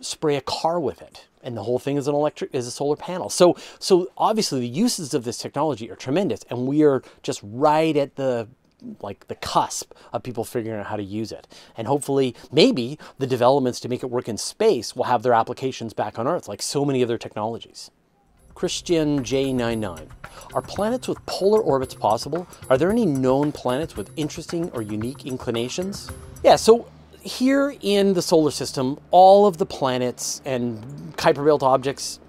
spray 0.00 0.36
a 0.36 0.40
car 0.40 0.80
with 0.80 1.02
it 1.02 1.26
and 1.42 1.56
the 1.56 1.62
whole 1.62 1.78
thing 1.78 1.96
is 1.96 2.08
an 2.08 2.14
electric 2.14 2.52
is 2.54 2.66
a 2.66 2.70
solar 2.70 2.96
panel 2.96 3.28
so 3.28 3.56
so 3.78 4.10
obviously 4.16 4.60
the 4.60 4.66
uses 4.66 5.14
of 5.14 5.24
this 5.24 5.38
technology 5.38 5.90
are 5.90 5.96
tremendous 5.96 6.42
and 6.50 6.66
we 6.66 6.82
are 6.82 7.02
just 7.22 7.40
right 7.42 7.96
at 7.96 8.16
the 8.16 8.48
like 9.00 9.26
the 9.28 9.34
cusp 9.34 9.92
of 10.12 10.22
people 10.22 10.44
figuring 10.44 10.80
out 10.80 10.86
how 10.86 10.96
to 10.96 11.02
use 11.02 11.32
it. 11.32 11.46
And 11.76 11.86
hopefully, 11.86 12.34
maybe 12.52 12.98
the 13.18 13.26
developments 13.26 13.80
to 13.80 13.88
make 13.88 14.02
it 14.02 14.10
work 14.10 14.28
in 14.28 14.38
space 14.38 14.94
will 14.94 15.04
have 15.04 15.22
their 15.22 15.34
applications 15.34 15.92
back 15.92 16.18
on 16.18 16.26
Earth, 16.26 16.48
like 16.48 16.62
so 16.62 16.84
many 16.84 17.02
other 17.02 17.18
technologies. 17.18 17.90
Christian 18.54 19.22
J99. 19.24 20.08
Are 20.54 20.62
planets 20.62 21.08
with 21.08 21.24
polar 21.26 21.60
orbits 21.60 21.94
possible? 21.94 22.46
Are 22.70 22.78
there 22.78 22.90
any 22.90 23.04
known 23.04 23.50
planets 23.52 23.96
with 23.96 24.10
interesting 24.16 24.70
or 24.70 24.82
unique 24.82 25.26
inclinations? 25.26 26.10
Yeah, 26.44 26.56
so 26.56 26.86
here 27.20 27.74
in 27.80 28.14
the 28.14 28.22
solar 28.22 28.50
system, 28.50 28.98
all 29.10 29.46
of 29.46 29.58
the 29.58 29.66
planets 29.66 30.40
and 30.44 30.82
Kuiper 31.16 31.44
Belt 31.44 31.62
objects 31.62 32.20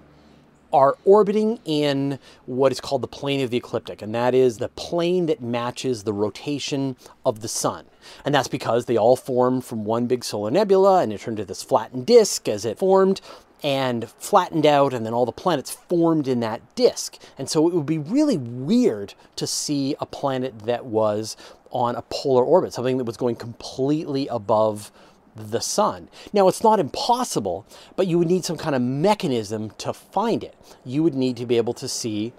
are 0.72 0.96
orbiting 1.04 1.58
in 1.64 2.18
what 2.46 2.72
is 2.72 2.80
called 2.80 3.02
the 3.02 3.08
plane 3.08 3.40
of 3.40 3.50
the 3.50 3.56
ecliptic, 3.56 4.02
and 4.02 4.14
that 4.14 4.34
is 4.34 4.58
the 4.58 4.68
plane 4.68 5.26
that 5.26 5.40
matches 5.40 6.02
the 6.04 6.12
rotation 6.12 6.96
of 7.24 7.40
the 7.40 7.48
sun. 7.48 7.86
And 8.24 8.34
that's 8.34 8.48
because 8.48 8.84
they 8.84 8.96
all 8.96 9.16
formed 9.16 9.64
from 9.64 9.84
one 9.84 10.06
big 10.06 10.24
solar 10.24 10.50
nebula 10.50 11.02
and 11.02 11.12
it 11.12 11.20
turned 11.20 11.38
into 11.38 11.48
this 11.48 11.62
flattened 11.62 12.06
disk 12.06 12.48
as 12.48 12.64
it 12.64 12.78
formed 12.78 13.20
and 13.62 14.08
flattened 14.18 14.66
out, 14.66 14.92
and 14.92 15.06
then 15.06 15.14
all 15.14 15.24
the 15.24 15.32
planets 15.32 15.70
formed 15.70 16.28
in 16.28 16.40
that 16.40 16.60
disk. 16.74 17.16
And 17.38 17.48
so 17.48 17.66
it 17.66 17.74
would 17.74 17.86
be 17.86 17.98
really 17.98 18.36
weird 18.36 19.14
to 19.36 19.46
see 19.46 19.96
a 19.98 20.06
planet 20.06 20.60
that 20.60 20.84
was 20.84 21.36
on 21.70 21.96
a 21.96 22.02
polar 22.02 22.44
orbit, 22.44 22.72
something 22.72 22.98
that 22.98 23.04
was 23.04 23.16
going 23.16 23.36
completely 23.36 24.28
above 24.28 24.92
the 25.36 25.60
sun. 25.60 26.08
Now, 26.32 26.48
it's 26.48 26.62
not 26.62 26.80
impossible, 26.80 27.66
but 27.94 28.06
you 28.06 28.18
would 28.18 28.28
need 28.28 28.44
some 28.44 28.56
kind 28.56 28.74
of 28.74 28.82
mechanism 28.82 29.70
to 29.78 29.92
find 29.92 30.42
it. 30.42 30.54
You 30.84 31.02
would 31.02 31.14
need 31.14 31.36
to 31.36 31.46
be 31.46 31.56
able 31.56 31.74
to 31.74 31.88
see, 31.88 32.32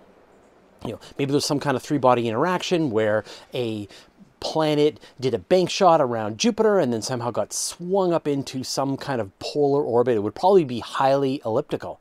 you 0.83 0.91
know, 0.91 0.99
maybe 1.17 1.31
there's 1.31 1.45
some 1.45 1.59
kind 1.59 1.77
of 1.77 1.83
three 1.83 1.97
body 1.97 2.27
interaction 2.27 2.89
where 2.89 3.23
a 3.53 3.87
planet 4.39 4.99
did 5.19 5.33
a 5.33 5.39
bank 5.39 5.69
shot 5.69 6.01
around 6.01 6.37
Jupiter 6.37 6.79
and 6.79 6.93
then 6.93 7.01
somehow 7.01 7.31
got 7.31 7.53
swung 7.53 8.13
up 8.13 8.27
into 8.27 8.63
some 8.63 8.97
kind 8.97 9.21
of 9.21 9.37
polar 9.39 9.83
orbit. 9.83 10.15
It 10.15 10.19
would 10.19 10.35
probably 10.35 10.63
be 10.63 10.79
highly 10.79 11.41
elliptical. 11.45 11.99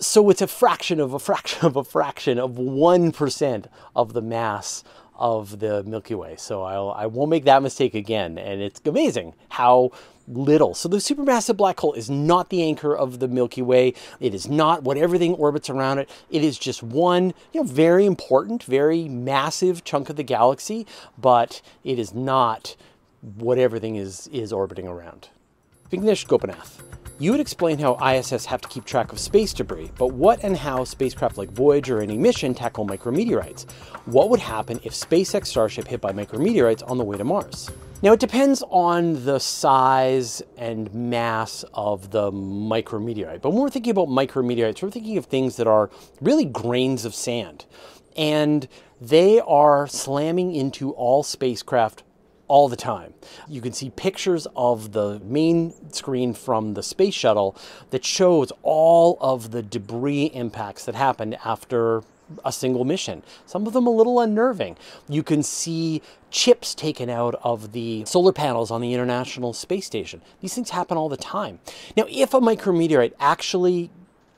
So 0.00 0.30
it's 0.30 0.40
a 0.40 0.46
fraction 0.46 0.98
of 0.98 1.12
a 1.12 1.18
fraction 1.18 1.66
of 1.66 1.76
a 1.76 1.84
fraction 1.84 2.38
of 2.38 2.52
1% 2.52 3.66
of 3.94 4.12
the 4.14 4.22
mass 4.22 4.82
of 5.14 5.58
the 5.58 5.82
Milky 5.84 6.14
Way. 6.14 6.36
So 6.38 6.62
I'll, 6.62 6.90
I 6.92 7.04
won't 7.04 7.28
make 7.28 7.44
that 7.44 7.62
mistake 7.62 7.94
again. 7.94 8.38
And 8.38 8.62
it's 8.62 8.80
amazing 8.86 9.34
how 9.50 9.90
little. 10.26 10.74
So 10.74 10.88
the 10.88 10.96
supermassive 10.96 11.58
black 11.58 11.78
hole 11.80 11.92
is 11.92 12.08
not 12.08 12.48
the 12.48 12.62
anchor 12.62 12.96
of 12.96 13.18
the 13.18 13.28
Milky 13.28 13.60
Way. 13.60 13.92
It 14.20 14.32
is 14.32 14.48
not 14.48 14.84
what 14.84 14.96
everything 14.96 15.34
orbits 15.34 15.68
around 15.68 15.98
it. 15.98 16.08
It 16.30 16.42
is 16.42 16.58
just 16.58 16.82
one, 16.82 17.34
you 17.52 17.60
know, 17.60 17.66
very 17.66 18.06
important, 18.06 18.62
very 18.64 19.06
massive 19.06 19.84
chunk 19.84 20.08
of 20.08 20.16
the 20.16 20.22
galaxy, 20.22 20.86
but 21.18 21.60
it 21.84 21.98
is 21.98 22.14
not 22.14 22.74
what 23.20 23.58
everything 23.58 23.96
is 23.96 24.28
is 24.28 24.50
orbiting 24.50 24.88
around. 24.88 25.28
Vignesh 25.90 26.26
Gopinath. 26.26 26.82
You 27.18 27.32
would 27.32 27.40
explain 27.40 27.78
how 27.78 27.96
ISS 27.96 28.46
have 28.46 28.60
to 28.60 28.68
keep 28.68 28.84
track 28.84 29.12
of 29.12 29.18
space 29.18 29.52
debris, 29.52 29.90
but 29.98 30.14
what 30.14 30.42
and 30.44 30.56
how 30.56 30.84
spacecraft 30.84 31.36
like 31.36 31.50
Voyager 31.50 32.00
and 32.00 32.16
mission 32.18 32.54
tackle 32.54 32.86
micrometeorites? 32.86 33.68
What 34.06 34.30
would 34.30 34.40
happen 34.40 34.80
if 34.84 34.94
SpaceX 34.94 35.48
Starship 35.48 35.88
hit 35.88 36.00
by 36.00 36.12
micrometeorites 36.12 36.88
on 36.88 36.96
the 36.96 37.04
way 37.04 37.18
to 37.18 37.24
Mars? 37.24 37.70
Now, 38.02 38.12
it 38.12 38.20
depends 38.20 38.62
on 38.70 39.26
the 39.26 39.38
size 39.38 40.42
and 40.56 40.94
mass 40.94 41.64
of 41.74 42.10
the 42.10 42.30
micrometeorite. 42.32 43.42
But 43.42 43.50
when 43.50 43.60
we're 43.60 43.68
thinking 43.68 43.90
about 43.90 44.08
micrometeorites, 44.08 44.82
we're 44.82 44.90
thinking 44.90 45.18
of 45.18 45.26
things 45.26 45.56
that 45.56 45.66
are 45.66 45.90
really 46.22 46.46
grains 46.46 47.04
of 47.04 47.14
sand. 47.14 47.66
And 48.16 48.66
they 49.00 49.40
are 49.40 49.86
slamming 49.86 50.54
into 50.54 50.92
all 50.92 51.22
spacecraft 51.22 52.04
all 52.50 52.68
the 52.68 52.76
time. 52.76 53.14
You 53.48 53.60
can 53.60 53.72
see 53.72 53.90
pictures 53.90 54.48
of 54.56 54.90
the 54.90 55.20
main 55.20 55.92
screen 55.92 56.34
from 56.34 56.74
the 56.74 56.82
space 56.82 57.14
shuttle 57.14 57.56
that 57.90 58.04
shows 58.04 58.50
all 58.64 59.16
of 59.20 59.52
the 59.52 59.62
debris 59.62 60.32
impacts 60.34 60.84
that 60.86 60.96
happened 60.96 61.38
after 61.44 62.02
a 62.44 62.50
single 62.50 62.84
mission. 62.84 63.22
Some 63.46 63.68
of 63.68 63.72
them 63.72 63.86
a 63.86 63.90
little 63.90 64.18
unnerving. 64.18 64.76
You 65.08 65.22
can 65.22 65.44
see 65.44 66.02
chips 66.32 66.74
taken 66.74 67.08
out 67.08 67.36
of 67.44 67.70
the 67.70 68.04
solar 68.04 68.32
panels 68.32 68.72
on 68.72 68.80
the 68.80 68.94
International 68.94 69.52
Space 69.52 69.86
Station. 69.86 70.20
These 70.40 70.54
things 70.54 70.70
happen 70.70 70.98
all 70.98 71.08
the 71.08 71.16
time. 71.16 71.60
Now, 71.96 72.04
if 72.08 72.34
a 72.34 72.40
micrometeorite 72.40 73.12
actually 73.20 73.90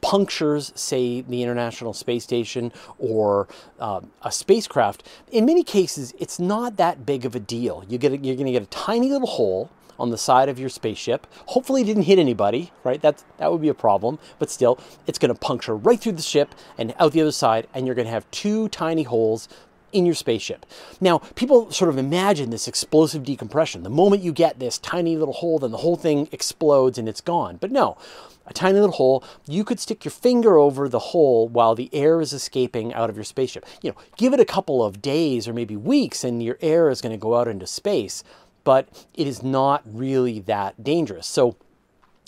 punctures, 0.03 0.73
say, 0.75 1.23
the 1.23 1.43
International 1.43 1.95
Space 1.95 2.25
Station 2.25 2.73
or 2.99 3.49
uh, 3.81 4.03
a 4.21 4.31
spacecraft, 4.31 5.09
in 5.31 5.47
many 5.47 5.65
cases, 5.65 6.13
it's 6.19 6.39
not 6.39 6.77
that 6.77 7.07
big 7.07 7.25
of 7.25 7.35
a 7.35 7.41
deal. 7.41 7.85
You 7.89 7.97
get 7.97 8.13
a, 8.13 8.19
you're 8.19 8.37
going 8.37 8.47
to 8.47 8.53
get 8.53 8.63
a 8.63 8.67
tiny 8.67 9.11
little 9.11 9.29
hole 9.29 9.71
on 9.99 10.11
the 10.11 10.19
side 10.19 10.49
of 10.49 10.59
your 10.59 10.69
spaceship. 10.69 11.27
Hopefully, 11.47 11.83
it 11.83 11.85
didn't 11.85 12.03
hit 12.03 12.19
anybody, 12.19 12.73
right? 12.83 13.01
That's, 13.01 13.25
that 13.39 13.51
would 13.51 13.63
be 13.63 13.69
a 13.69 13.75
problem, 13.75 14.19
but 14.39 14.51
still, 14.51 14.79
it's 15.07 15.19
going 15.19 15.33
to 15.33 15.39
puncture 15.39 15.77
right 15.77 15.99
through 15.99 16.13
the 16.13 16.23
ship 16.23 16.55
and 16.77 16.93
out 16.99 17.13
the 17.13 17.23
other 17.23 17.33
side, 17.33 17.69
and 17.73 17.87
you're 17.87 17.95
going 17.95 18.07
to 18.07 18.13
have 18.13 18.29
two 18.31 18.69
tiny 18.69 19.05
holes 19.05 19.49
in 19.93 20.07
your 20.07 20.15
spaceship. 20.15 20.67
Now, 21.01 21.19
people 21.19 21.71
sort 21.71 21.91
of 21.91 21.99
imagine 21.99 22.51
this 22.51 22.67
explosive 22.67 23.23
decompression. 23.25 23.83
The 23.83 23.91
moment 23.91 24.23
you 24.23 24.33
get 24.33 24.59
this 24.59 24.79
tiny 24.79 25.17
little 25.17 25.35
hole, 25.35 25.59
then 25.59 25.71
the 25.71 25.77
whole 25.77 25.97
thing 25.97 26.29
explodes 26.33 26.99
and 26.99 27.09
it's 27.09 27.21
gone. 27.21 27.59
But 27.59 27.71
no, 27.71 27.99
a 28.47 28.53
tiny 28.53 28.79
little 28.79 28.97
hole. 28.97 29.25
You 29.47 29.65
could 29.65 29.81
stick 29.81 30.05
your 30.05 30.13
finger 30.13 30.59
over 30.59 30.89
the 30.89 30.99
hole 30.99 31.49
while 31.49 31.75
the 31.75 31.91
air 31.93 32.21
is 32.21 32.33
escaping 32.33 32.93
out 32.95 33.11
of 33.11 33.17
your 33.17 33.25
spaceship. 33.25 33.67
You 33.83 33.91
know, 33.91 33.97
give 34.17 34.33
it 34.33 34.41
a 34.41 34.45
couple 34.45 34.85
of 34.85 35.03
days 35.03 35.47
or 35.47 35.53
maybe 35.53 35.77
weeks 35.77 36.25
and 36.25 36.43
your 36.43 36.59
air 36.61 36.89
is 36.91 37.01
going 37.01 37.13
to 37.13 37.19
go 37.19 37.37
out 37.37 37.49
into 37.49 37.67
space, 37.67 38.25
but 38.65 38.89
it 39.15 39.27
is 39.27 39.43
not 39.43 39.83
really 39.85 40.41
that 40.41 40.83
dangerous. 40.83 41.27
So 41.27 41.57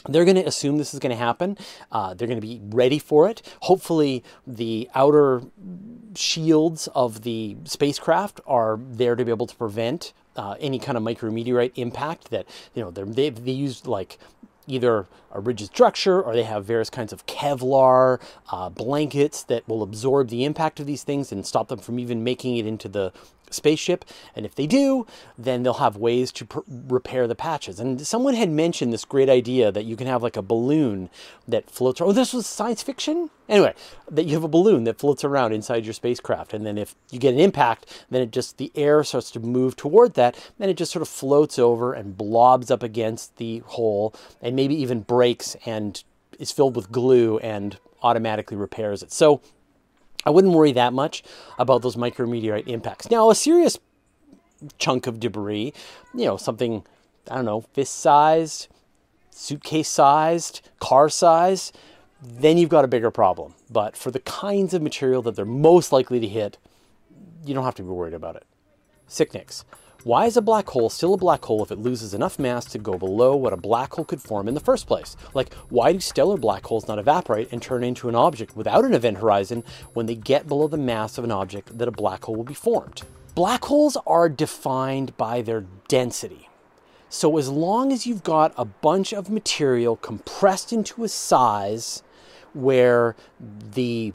they're 0.09 0.25
going 0.25 0.37
to 0.37 0.47
assume 0.47 0.77
this 0.77 0.93
is 0.93 1.01
going 1.01 1.17
to 1.17 1.23
happen. 1.23 1.57
Uh, 1.91 2.15
they're 2.15 2.29
going 2.29 2.41
to 2.41 2.47
be 2.47 2.61
ready 2.63 2.99
for 2.99 3.29
it. 3.29 3.43
Hopefully, 3.63 4.23
the 4.47 4.89
outer 4.95 5.43
shields 6.15 6.89
of 6.95 7.23
the 7.23 7.57
spacecraft 7.65 8.41
are 8.47 8.79
there 8.79 9.17
to 9.17 9.25
be 9.25 9.31
able 9.31 9.47
to 9.47 9.57
prevent 9.57 10.13
uh, 10.37 10.57
any 10.61 10.79
kind 10.79 10.99
of 10.99 11.05
micrometeorite 11.05 11.73
impact. 11.77 12.31
That 12.31 12.47
you 12.75 12.83
know 12.83 12.91
they 12.91 13.31
they 13.31 13.53
used 13.53 13.87
like 13.87 14.19
either 14.67 15.07
a 15.33 15.41
rigid 15.41 15.67
structure 15.67 16.23
or 16.23 16.35
they 16.35 16.45
have 16.45 16.65
various 16.65 16.91
kinds 16.91 17.13
of 17.13 17.27
Kevlar 17.27 18.21
uh, 18.51 18.69
blankets 18.69 19.43
that 19.45 19.69
will 19.69 19.83
absorb 19.83 20.29
the 20.29 20.45
impact 20.45 20.81
of 20.81 20.87
these 20.87 21.03
things 21.03 21.33
and 21.33 21.47
stop 21.47 21.69
them 21.69 21.79
from 21.79 21.99
even 21.99 22.23
making 22.25 22.57
it 22.57 22.67
into 22.67 22.89
the 22.89 23.13
spaceship. 23.51 24.05
And 24.35 24.45
if 24.45 24.55
they 24.55 24.67
do, 24.67 25.07
then 25.39 25.63
they'll 25.63 25.75
have 25.75 25.97
ways 25.97 26.33
to 26.33 26.47
repair 26.67 27.27
the 27.27 27.35
patches. 27.35 27.81
And 27.81 28.07
someone 28.07 28.35
had 28.35 28.51
mentioned 28.51 28.93
this 28.93 29.05
great 29.05 29.29
idea 29.29 29.71
that 29.73 29.85
you 29.85 29.97
can 29.97 30.07
have 30.07 30.23
like 30.23 30.37
a 30.37 30.43
balloon 30.43 31.11
that 31.47 31.71
floats. 31.71 32.01
Oh, 32.01 32.13
this 32.13 32.33
was 32.33 32.47
science 32.47 32.83
fiction? 32.83 33.31
Anyway, 33.49 33.75
that 34.11 34.25
you 34.25 34.35
have 34.35 34.45
a 34.45 34.49
balloon 34.49 34.85
that 34.85 34.99
floats 34.99 35.25
around 35.25 35.53
inside 35.53 35.85
your 35.85 35.95
spacecraft. 35.95 36.55
And 36.55 36.65
then 36.65 36.79
if 36.79 36.95
you 37.11 37.19
get 37.19 37.35
an 37.35 37.41
impact, 37.41 38.05
then 38.11 38.23
it 38.23 38.31
just, 38.31 38.59
the 38.59 38.73
air 38.75 39.05
starts 39.05 39.31
to 39.33 39.41
move 39.41 39.77
toward 39.77 40.15
that. 40.15 40.53
Then 40.59 40.71
it 40.71 40.77
just 40.77 40.93
sort 40.93 41.03
of 41.03 41.09
floats 41.09 41.59
over 41.59 41.93
and 41.93 42.17
blobs 42.17 42.71
up 42.71 42.83
against 42.83 43.37
the 43.37 43.59
hole 43.67 44.15
and 44.41 44.57
maybe 44.57 44.75
even 44.75 45.01
breaks 45.01 45.57
and 45.67 46.03
is 46.39 46.51
filled 46.51 46.77
with 46.77 46.91
glue 46.91 47.39
and 47.39 47.79
automatically 48.03 48.57
repairs 48.57 49.03
it. 49.03 49.13
So 49.13 49.41
I 50.25 50.31
wouldn't 50.31 50.55
worry 50.55 50.73
that 50.73 50.93
much 50.93 51.23
about 51.59 51.83
those 51.83 51.97
micrometeorite 51.97 52.67
impacts. 52.67 53.11
Now, 53.11 53.31
a 53.31 53.35
serious 53.35 53.79
chunk 54.79 55.07
of 55.07 55.21
debris, 55.21 55.73
you 56.15 56.25
know, 56.25 56.37
something, 56.37 56.85
I 57.31 57.37
don't 57.37 57.45
know, 57.45 57.61
fist 57.61 57.97
sized, 57.97 58.69
suitcase 59.31 59.89
sized, 59.89 60.69
car 60.81 61.09
sized, 61.09 61.77
then 62.23 62.57
you've 62.57 62.71
got 62.71 62.85
a 62.85 62.89
bigger 62.89 63.11
problem. 63.11 63.55
But 63.71 63.97
for 63.97 64.11
the 64.11 64.21
kinds 64.21 64.73
of 64.73 64.83
material 64.83 65.23
that 65.23 65.37
they're 65.37 65.45
most 65.45 65.93
likely 65.93 66.21
to 66.21 66.29
hit, 66.29 66.59
you 67.45 67.55
don't 67.55 67.65
have 67.65 67.75
to 67.77 67.83
be 67.83 67.89
worried 67.89 68.15
about 68.15 68.37
it. 68.37 68.45
Sicknicks. 69.09 69.65
Why 70.05 70.27
is 70.27 70.37
a 70.37 70.43
black 70.43 70.69
hole 70.69 70.91
still 70.91 71.15
a 71.15 71.17
black 71.17 71.43
hole 71.47 71.63
if 71.63 71.71
it 71.71 71.79
loses 71.79 72.13
enough 72.13 72.39
mass 72.39 72.67
to 72.67 72.79
go 72.79 72.99
below 72.99 73.35
what 73.35 73.55
a 73.55 73.57
black 73.57 73.95
hole 73.95 74.05
could 74.05 74.21
form 74.21 74.49
in 74.49 74.53
the 74.53 74.61
first 74.61 74.87
place? 74.87 75.17
Like, 75.33 75.55
why 75.71 75.95
do 75.95 76.01
stellar 76.01 76.37
black 76.37 76.67
holes 76.67 76.87
not 76.87 76.99
evaporate 76.99 77.51
and 77.51 77.63
turn 77.63 77.83
into 77.83 78.11
an 78.11 78.15
object 78.15 78.55
without 78.55 78.85
an 78.85 78.93
event 78.93 79.17
horizon 79.17 79.65
when 79.95 80.05
they 80.05 80.15
get 80.15 80.47
below 80.47 80.69
the 80.69 80.77
mass 80.77 81.17
of 81.17 81.25
an 81.25 81.33
object 81.33 81.79
that 81.79 81.89
a 81.89 81.91
black 81.91 82.25
hole 82.25 82.37
will 82.37 82.45
be 82.45 82.53
formed? 82.53 83.01
Black 83.35 83.65
holes 83.65 83.97
are 84.07 84.29
defined 84.29 85.17
by 85.17 85.41
their 85.41 85.65
density. 85.89 86.51
So, 87.09 87.39
as 87.39 87.49
long 87.49 87.91
as 87.91 88.07
you've 88.07 88.25
got 88.25 88.53
a 88.59 88.67
bunch 88.67 89.15
of 89.15 89.31
material 89.31 89.97
compressed 89.97 90.71
into 90.71 91.05
a 91.05 91.09
size 91.09 92.03
where 92.53 93.17
the 93.41 94.13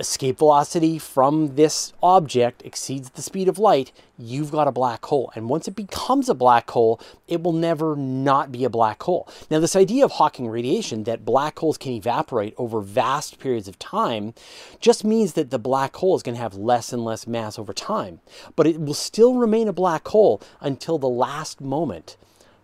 escape 0.00 0.38
velocity 0.38 0.98
from 0.98 1.54
this 1.54 1.92
object 2.02 2.62
exceeds 2.64 3.10
the 3.10 3.22
speed 3.22 3.48
of 3.48 3.58
light, 3.58 3.92
you've 4.18 4.50
got 4.50 4.66
a 4.66 4.72
black 4.72 5.04
hole. 5.04 5.30
And 5.34 5.48
once 5.48 5.68
it 5.68 5.76
becomes 5.76 6.28
a 6.28 6.34
black 6.34 6.70
hole, 6.70 7.00
it 7.28 7.42
will 7.42 7.52
never 7.52 7.94
not 7.94 8.50
be 8.50 8.64
a 8.64 8.70
black 8.70 9.02
hole. 9.02 9.28
Now, 9.50 9.60
this 9.60 9.76
idea 9.76 10.04
of 10.04 10.12
Hawking 10.12 10.48
radiation, 10.48 11.04
that 11.04 11.24
black 11.24 11.58
holes 11.58 11.78
can 11.78 11.92
evaporate 11.92 12.54
over 12.56 12.80
vast 12.80 13.38
periods 13.38 13.68
of 13.68 13.78
time, 13.78 14.34
just 14.80 15.04
means 15.04 15.34
that 15.34 15.50
the 15.50 15.58
black 15.58 15.94
hole 15.96 16.16
is 16.16 16.22
going 16.22 16.34
to 16.34 16.42
have 16.42 16.54
less 16.54 16.92
and 16.92 17.04
less 17.04 17.26
mass 17.26 17.58
over 17.58 17.72
time. 17.72 18.20
But 18.56 18.66
it 18.66 18.80
will 18.80 18.94
still 18.94 19.34
remain 19.34 19.68
a 19.68 19.72
black 19.72 20.08
hole 20.08 20.40
until 20.60 20.98
the 20.98 21.08
last 21.08 21.60
moment 21.60 22.16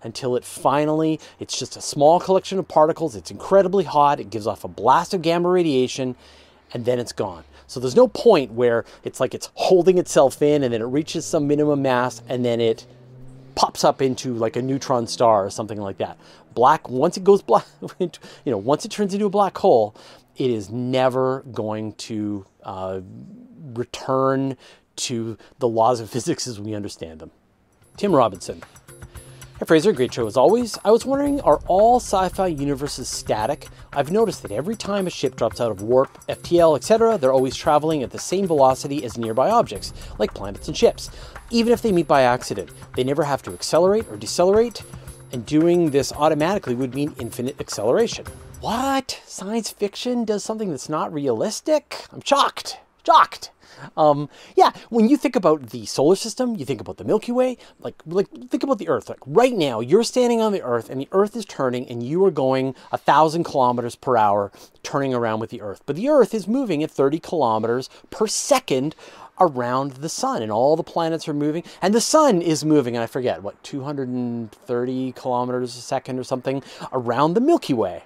until 0.03 0.37
it 0.37 0.45
finally, 0.45 1.19
it's 1.41 1.59
just 1.59 1.77
a 1.77 1.81
small 1.81 2.21
collection 2.21 2.61
of 2.61 2.69
particles. 2.69 3.17
It's 3.17 3.31
incredibly 3.31 3.83
hot. 3.83 4.21
It 4.21 4.31
gives 4.31 4.47
off 4.47 4.63
a 4.63 4.69
blast 4.69 5.13
of 5.15 5.23
gamma 5.23 5.49
radiation 5.49 6.15
and 6.73 6.85
then 6.85 6.99
it's 6.99 7.13
gone. 7.13 7.45
So 7.67 7.81
there's 7.81 7.97
no 7.97 8.09
point 8.09 8.53
where 8.53 8.85
it's 9.03 9.19
like 9.19 9.35
it's 9.35 9.51
holding 9.55 9.99
itself 9.99 10.41
in 10.41 10.63
and 10.63 10.73
then 10.73 10.81
it 10.81 10.87
reaches 10.87 11.27
some 11.27 11.47
minimum 11.47 11.83
mass 11.83 12.23
and 12.29 12.45
then 12.45 12.61
it 12.61 12.87
pops 13.55 13.85
up 13.85 14.01
into 14.01 14.35
like 14.35 14.57
a 14.57 14.63
neutron 14.63 15.07
star 15.07 15.45
or 15.45 15.51
something 15.51 15.81
like 15.81 15.99
that. 15.99 16.17
Black, 16.55 16.89
once 16.89 17.17
it 17.17 17.25
goes 17.25 17.43
black, 17.43 17.67
you 17.99 18.11
know, 18.47 18.59
once 18.59 18.85
it 18.85 18.91
turns 18.91 19.15
into 19.15 19.27
a 19.27 19.31
black 19.31 19.59
hole, 19.59 19.95
it 20.37 20.51
is 20.51 20.71
never 20.71 21.43
going 21.53 21.95
to 21.95 22.47
uh, 22.63 23.01
return 23.75 24.57
to 24.97 25.37
the 25.59 25.69
laws 25.69 26.01
of 26.01 26.09
physics 26.17 26.47
as 26.47 26.61
we 26.61 26.75
understand 26.75 27.19
them. 27.19 27.31
Tim 27.97 28.15
Robinson. 28.15 28.63
Hey 29.59 29.65
Fraser, 29.65 29.93
great 29.93 30.13
show 30.13 30.27
as 30.27 30.37
always. 30.37 30.79
I 30.85 30.91
was 30.91 31.07
wondering, 31.07 31.41
are 31.41 31.63
all 31.67 31.97
sci-fi 31.97 32.49
universes 32.49 33.09
static? 33.09 33.69
I've 33.91 34.11
noticed 34.11 34.43
that 34.43 34.53
every 34.53 34.77
time 34.77 35.07
a 35.07 35.11
ship 35.11 35.35
drops 35.35 35.63
out 35.63 35.71
of 35.71 35.81
warp, 35.81 36.11
FTL, 36.27 36.77
etc., 36.77 37.17
they're 37.17 37.33
always 37.33 37.57
traveling 37.57 38.03
at 38.03 38.11
the 38.11 38.19
same 38.19 38.47
velocity 38.47 39.03
as 39.03 39.17
nearby 39.17 39.49
objects, 39.49 39.95
like 40.19 40.35
planets 40.35 40.69
and 40.69 40.77
ships. 40.77 41.09
Even 41.51 41.73
if 41.73 41.81
they 41.81 41.91
meet 41.91 42.07
by 42.07 42.21
accident, 42.21 42.69
they 42.97 43.03
never 43.03 43.25
have 43.25 43.43
to 43.45 43.55
accelerate 43.55 44.07
or 44.11 44.19
decelerate, 44.19 44.83
and 45.33 45.47
doing 45.47 45.89
this 45.89 46.13
automatically 46.13 46.75
would 46.75 46.95
mean 46.95 47.15
infinite 47.19 47.59
acceleration. 47.59 48.27
What? 48.61 49.23
Science 49.25 49.71
fiction 49.71 50.27
does 50.27 50.45
something 50.45 50.69
that's 50.69 50.91
not 50.91 51.15
realistic? 51.15 52.05
I'm 52.13 52.21
shocked. 52.21 52.77
Shocked. 53.07 53.53
Um, 53.97 54.29
yeah, 54.57 54.73
when 54.91 55.09
you 55.09 55.17
think 55.17 55.37
about 55.37 55.71
the 55.71 55.87
solar 55.87 56.17
system, 56.17 56.57
you 56.57 56.65
think 56.65 56.81
about 56.81 56.97
the 56.97 57.05
Milky 57.05 57.33
Way, 57.33 57.59
like 57.81 58.03
like 58.07 58.29
think 58.49 58.63
about 58.63 58.79
the 58.79 58.89
Earth. 58.89 59.09
Like 59.09 59.21
right 59.27 59.55
now, 59.55 59.81
you're 59.81 60.05
standing 60.05 60.41
on 60.41 60.53
the 60.53 60.63
Earth, 60.63 60.91
and 60.91 61.01
the 61.01 61.09
Earth 61.13 61.37
is 61.37 61.45
turning, 61.45 61.89
and 61.89 62.03
you 62.03 62.25
are 62.25 62.31
going 62.31 62.75
a 62.93 62.99
thousand 62.99 63.45
kilometers 63.45 63.95
per 63.97 64.17
hour, 64.17 64.53
turning 64.83 65.15
around 65.15 65.41
with 65.41 65.51
the 65.51 65.61
Earth. 65.61 65.83
But 65.87 65.97
the 65.97 66.09
Earth 66.09 66.35
is 66.35 66.49
moving 66.49 66.83
at 66.83 66.91
30 66.91 67.19
kilometers 67.19 67.89
per 68.11 68.27
second 68.27 68.95
around 69.39 69.93
the 69.93 70.09
sun 70.09 70.43
and 70.43 70.51
all 70.51 70.77
the 70.77 70.83
planets 70.83 71.29
are 71.29 71.35
moving 71.35 71.63
and 71.83 71.93
the 71.95 72.01
sun 72.01 72.41
is 72.41 72.65
moving 72.65 72.97
and 72.97 73.03
i 73.03 73.07
forget 73.07 73.43
what 73.43 73.63
230 73.63 75.13
kilometers 75.13 75.77
a 75.77 75.81
second 75.81 76.19
or 76.19 76.25
something 76.25 76.63
around 76.93 77.35
the 77.35 77.41
milky 77.41 77.75
way 77.75 78.03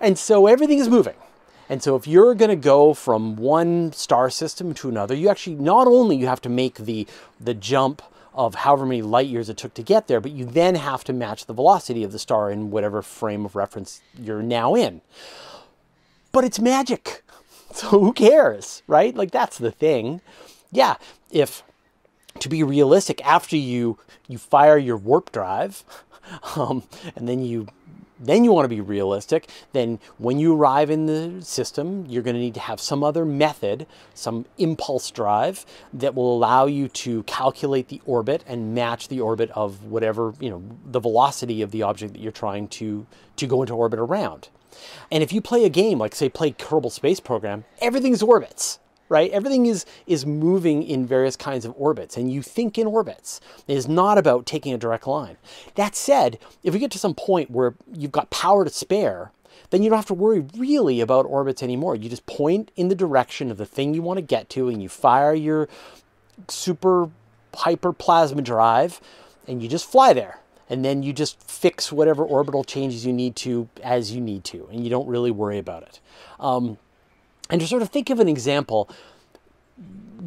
and 0.00 0.18
so 0.18 0.46
everything 0.46 0.78
is 0.78 0.88
moving 0.88 1.14
and 1.68 1.82
so 1.82 1.96
if 1.96 2.06
you're 2.06 2.34
going 2.34 2.50
to 2.50 2.56
go 2.56 2.94
from 2.94 3.36
one 3.36 3.92
star 3.92 4.30
system 4.30 4.74
to 4.74 4.88
another, 4.88 5.14
you 5.14 5.28
actually 5.28 5.56
not 5.56 5.86
only 5.86 6.16
you 6.16 6.26
have 6.26 6.42
to 6.42 6.48
make 6.48 6.76
the 6.76 7.06
the 7.40 7.54
jump 7.54 8.02
of 8.34 8.56
however 8.56 8.84
many 8.84 9.00
light 9.00 9.28
years 9.28 9.48
it 9.48 9.56
took 9.56 9.74
to 9.74 9.82
get 9.82 10.08
there, 10.08 10.20
but 10.20 10.32
you 10.32 10.44
then 10.44 10.74
have 10.74 11.04
to 11.04 11.12
match 11.12 11.46
the 11.46 11.52
velocity 11.52 12.02
of 12.02 12.12
the 12.12 12.18
star 12.18 12.50
in 12.50 12.70
whatever 12.70 13.00
frame 13.00 13.44
of 13.44 13.54
reference 13.54 14.02
you're 14.20 14.42
now 14.42 14.74
in. 14.74 15.00
But 16.32 16.44
it's 16.44 16.58
magic. 16.58 17.22
So 17.74 17.88
who 17.88 18.12
cares, 18.12 18.84
right? 18.86 19.16
Like 19.16 19.32
that's 19.32 19.58
the 19.58 19.72
thing. 19.72 20.20
Yeah, 20.70 20.94
if 21.32 21.64
to 22.38 22.48
be 22.48 22.62
realistic, 22.62 23.20
after 23.26 23.56
you 23.56 23.98
you 24.28 24.38
fire 24.38 24.78
your 24.78 24.96
warp 24.96 25.32
drive, 25.32 25.82
um, 26.56 26.84
and 27.16 27.28
then 27.28 27.44
you 27.44 27.66
then 28.26 28.44
you 28.44 28.52
want 28.52 28.64
to 28.64 28.68
be 28.68 28.80
realistic. 28.80 29.48
Then, 29.72 29.98
when 30.18 30.38
you 30.38 30.54
arrive 30.54 30.90
in 30.90 31.06
the 31.06 31.42
system, 31.44 32.06
you're 32.06 32.22
going 32.22 32.34
to 32.34 32.40
need 32.40 32.54
to 32.54 32.60
have 32.60 32.80
some 32.80 33.04
other 33.04 33.24
method, 33.24 33.86
some 34.14 34.46
impulse 34.58 35.10
drive 35.10 35.66
that 35.92 36.14
will 36.14 36.34
allow 36.34 36.66
you 36.66 36.88
to 36.88 37.22
calculate 37.24 37.88
the 37.88 38.00
orbit 38.06 38.44
and 38.46 38.74
match 38.74 39.08
the 39.08 39.20
orbit 39.20 39.50
of 39.50 39.84
whatever, 39.84 40.34
you 40.40 40.50
know, 40.50 40.62
the 40.84 41.00
velocity 41.00 41.62
of 41.62 41.70
the 41.70 41.82
object 41.82 42.14
that 42.14 42.20
you're 42.20 42.32
trying 42.32 42.68
to, 42.68 43.06
to 43.36 43.46
go 43.46 43.62
into 43.62 43.74
orbit 43.74 43.98
around. 43.98 44.48
And 45.10 45.22
if 45.22 45.32
you 45.32 45.40
play 45.40 45.64
a 45.64 45.68
game, 45.68 45.98
like 45.98 46.14
say 46.14 46.28
play 46.28 46.52
Kerbal 46.52 46.90
Space 46.90 47.20
Program, 47.20 47.64
everything's 47.80 48.22
orbits 48.22 48.78
right? 49.14 49.30
Everything 49.30 49.66
is 49.66 49.86
is 50.08 50.26
moving 50.26 50.82
in 50.82 51.06
various 51.06 51.36
kinds 51.36 51.64
of 51.64 51.72
orbits, 51.78 52.16
and 52.16 52.32
you 52.32 52.42
think 52.42 52.76
in 52.76 52.86
orbits. 52.88 53.40
It 53.68 53.76
is 53.76 53.86
not 53.86 54.18
about 54.18 54.44
taking 54.44 54.74
a 54.74 54.78
direct 54.78 55.06
line. 55.06 55.36
That 55.76 55.94
said, 55.94 56.36
if 56.64 56.74
we 56.74 56.80
get 56.80 56.90
to 56.90 56.98
some 56.98 57.14
point 57.14 57.48
where 57.48 57.74
you've 57.92 58.18
got 58.18 58.30
power 58.30 58.64
to 58.64 58.70
spare, 58.70 59.30
then 59.70 59.84
you 59.84 59.88
don't 59.88 59.98
have 59.98 60.06
to 60.06 60.14
worry 60.14 60.44
really 60.56 61.00
about 61.00 61.26
orbits 61.26 61.62
anymore. 61.62 61.94
You 61.94 62.08
just 62.10 62.26
point 62.26 62.72
in 62.74 62.88
the 62.88 62.96
direction 62.96 63.52
of 63.52 63.56
the 63.56 63.66
thing 63.66 63.94
you 63.94 64.02
want 64.02 64.18
to 64.18 64.22
get 64.36 64.50
to, 64.50 64.68
and 64.68 64.82
you 64.82 64.88
fire 64.88 65.32
your 65.32 65.68
super 66.48 67.08
hyper 67.54 67.92
plasma 67.92 68.42
drive, 68.42 69.00
and 69.46 69.62
you 69.62 69.68
just 69.68 69.88
fly 69.88 70.12
there. 70.12 70.40
And 70.68 70.84
then 70.84 71.02
you 71.04 71.12
just 71.12 71.40
fix 71.40 71.92
whatever 71.92 72.24
orbital 72.24 72.64
changes 72.64 73.06
you 73.06 73.12
need 73.12 73.36
to 73.36 73.68
as 73.82 74.10
you 74.12 74.20
need 74.20 74.42
to, 74.44 74.66
and 74.72 74.82
you 74.82 74.90
don't 74.90 75.06
really 75.06 75.30
worry 75.30 75.58
about 75.58 75.82
it. 75.84 76.00
Um, 76.40 76.78
and 77.50 77.60
to 77.60 77.66
sort 77.66 77.82
of 77.82 77.90
think 77.90 78.10
of 78.10 78.20
an 78.20 78.28
example, 78.28 78.88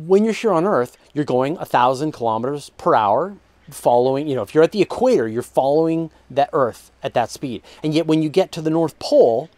when 0.05 0.23
you're 0.23 0.33
here 0.33 0.53
on 0.53 0.65
Earth, 0.65 0.97
you're 1.13 1.25
going 1.25 1.57
a 1.57 1.65
thousand 1.65 2.11
kilometers 2.11 2.69
per 2.77 2.95
hour, 2.95 3.37
following, 3.69 4.27
you 4.27 4.35
know, 4.35 4.43
if 4.43 4.53
you're 4.53 4.63
at 4.63 4.71
the 4.71 4.81
equator, 4.81 5.27
you're 5.27 5.41
following 5.41 6.09
that 6.29 6.49
Earth 6.53 6.91
at 7.03 7.13
that 7.13 7.29
speed. 7.29 7.63
And 7.83 7.93
yet 7.93 8.07
when 8.07 8.21
you 8.21 8.29
get 8.29 8.51
to 8.53 8.61
the 8.61 8.69
North 8.69 8.97
Pole, 8.99 9.49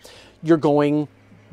you're 0.41 0.57
going 0.57 1.07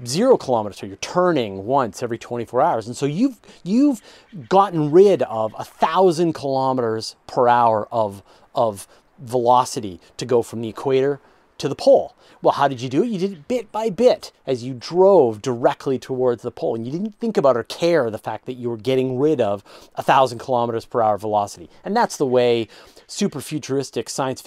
zero 0.05 0.37
kilometers, 0.37 0.79
so 0.79 0.87
you're 0.87 0.97
turning 0.97 1.67
once 1.67 2.03
every 2.03 2.19
24 2.19 2.63
hours. 2.63 2.87
And 2.87 2.97
so 2.97 3.07
you've 3.07 3.39
you've 3.63 4.03
gotten 4.49 4.91
rid 4.91 5.23
of 5.23 5.55
a 5.59 5.65
thousand 5.65 6.35
kilometers 6.35 7.17
per 7.27 7.49
hour 7.49 7.89
of 7.91 8.23
of 8.55 8.87
velocity 9.19 10.01
to 10.19 10.27
go 10.27 10.43
from 10.43 10.61
the 10.61 10.69
equator 10.69 11.21
to 11.59 11.69
the 11.69 11.75
pole. 11.75 12.15
Well, 12.43 12.55
how 12.55 12.69
did 12.69 12.81
you 12.81 12.89
do 12.89 13.03
it? 13.03 13.09
You 13.09 13.19
did 13.19 13.33
it 13.33 13.49
bit 13.49 13.73
by 13.73 13.91
bit 13.91 14.31
as 14.47 14.63
you 14.63 14.75
drove 14.75 15.43
directly 15.43 15.99
towards 15.99 16.43
the 16.43 16.51
pole. 16.51 16.75
And 16.75 16.87
you 16.87 16.93
didn't 16.93 17.19
think 17.19 17.37
about 17.37 17.57
or 17.57 17.65
care 17.65 18.11
the 18.11 18.19
fact 18.19 18.47
that 18.47 18.55
you 18.55 18.69
were 18.69 18.77
getting 18.77 19.19
rid 19.19 19.41
of 19.41 19.65
a 19.95 20.03
thousand 20.03 20.39
kilometers 20.39 20.85
per 20.85 21.03
hour 21.03 21.19
velocity. 21.19 21.71
And 21.85 21.97
that's 21.97 22.17
the 22.17 22.27
way 22.27 22.69
super 23.07 23.41
futuristic 23.41 24.09
science 24.09 24.43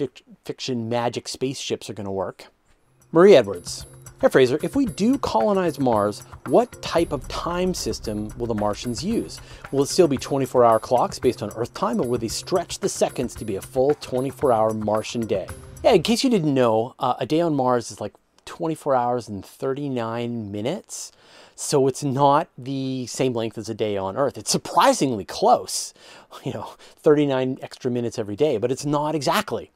fiction 0.45 0.89
magic 0.89 1.27
spaceships 1.27 1.89
are 1.89 1.93
going 1.93 2.05
to 2.05 2.11
work. 2.11 2.45
Marie 3.11 3.35
Edwards. 3.35 3.85
Hey 4.21 4.27
Fraser, 4.27 4.59
if 4.61 4.75
we 4.75 4.85
do 4.85 5.17
colonize 5.17 5.79
Mars, 5.79 6.23
what 6.47 6.81
type 6.81 7.13
of 7.13 7.25
time 7.29 7.73
system 7.73 8.29
will 8.37 8.47
the 8.47 8.53
Martians 8.53 9.01
use? 9.01 9.39
Will 9.71 9.83
it 9.83 9.87
still 9.87 10.09
be 10.09 10.17
24 10.17 10.65
hour 10.65 10.77
clocks 10.77 11.19
based 11.19 11.41
on 11.41 11.51
Earth 11.55 11.73
time, 11.73 12.01
or 12.01 12.07
will 12.07 12.17
they 12.17 12.27
stretch 12.27 12.79
the 12.79 12.89
seconds 12.89 13.33
to 13.35 13.45
be 13.45 13.55
a 13.55 13.61
full 13.61 13.95
24 13.95 14.51
hour 14.51 14.73
Martian 14.73 15.25
day? 15.25 15.47
Yeah, 15.81 15.91
in 15.93 16.03
case 16.03 16.25
you 16.25 16.29
didn't 16.29 16.53
know, 16.53 16.93
uh, 16.99 17.13
a 17.19 17.25
day 17.25 17.39
on 17.39 17.55
Mars 17.55 17.89
is 17.89 18.01
like 18.01 18.13
24 18.43 18.95
hours 18.95 19.29
and 19.29 19.45
39 19.45 20.51
minutes. 20.51 21.13
So 21.55 21.87
it's 21.87 22.03
not 22.03 22.49
the 22.57 23.07
same 23.07 23.33
length 23.33 23.57
as 23.57 23.69
a 23.69 23.73
day 23.73 23.95
on 23.95 24.17
Earth. 24.17 24.37
It's 24.37 24.51
surprisingly 24.51 25.23
close, 25.23 25.93
you 26.43 26.51
know, 26.51 26.73
39 26.97 27.59
extra 27.61 27.89
minutes 27.89 28.19
every 28.19 28.35
day, 28.35 28.57
but 28.57 28.73
it's 28.73 28.85
not 28.85 29.15
exactly. 29.15 29.71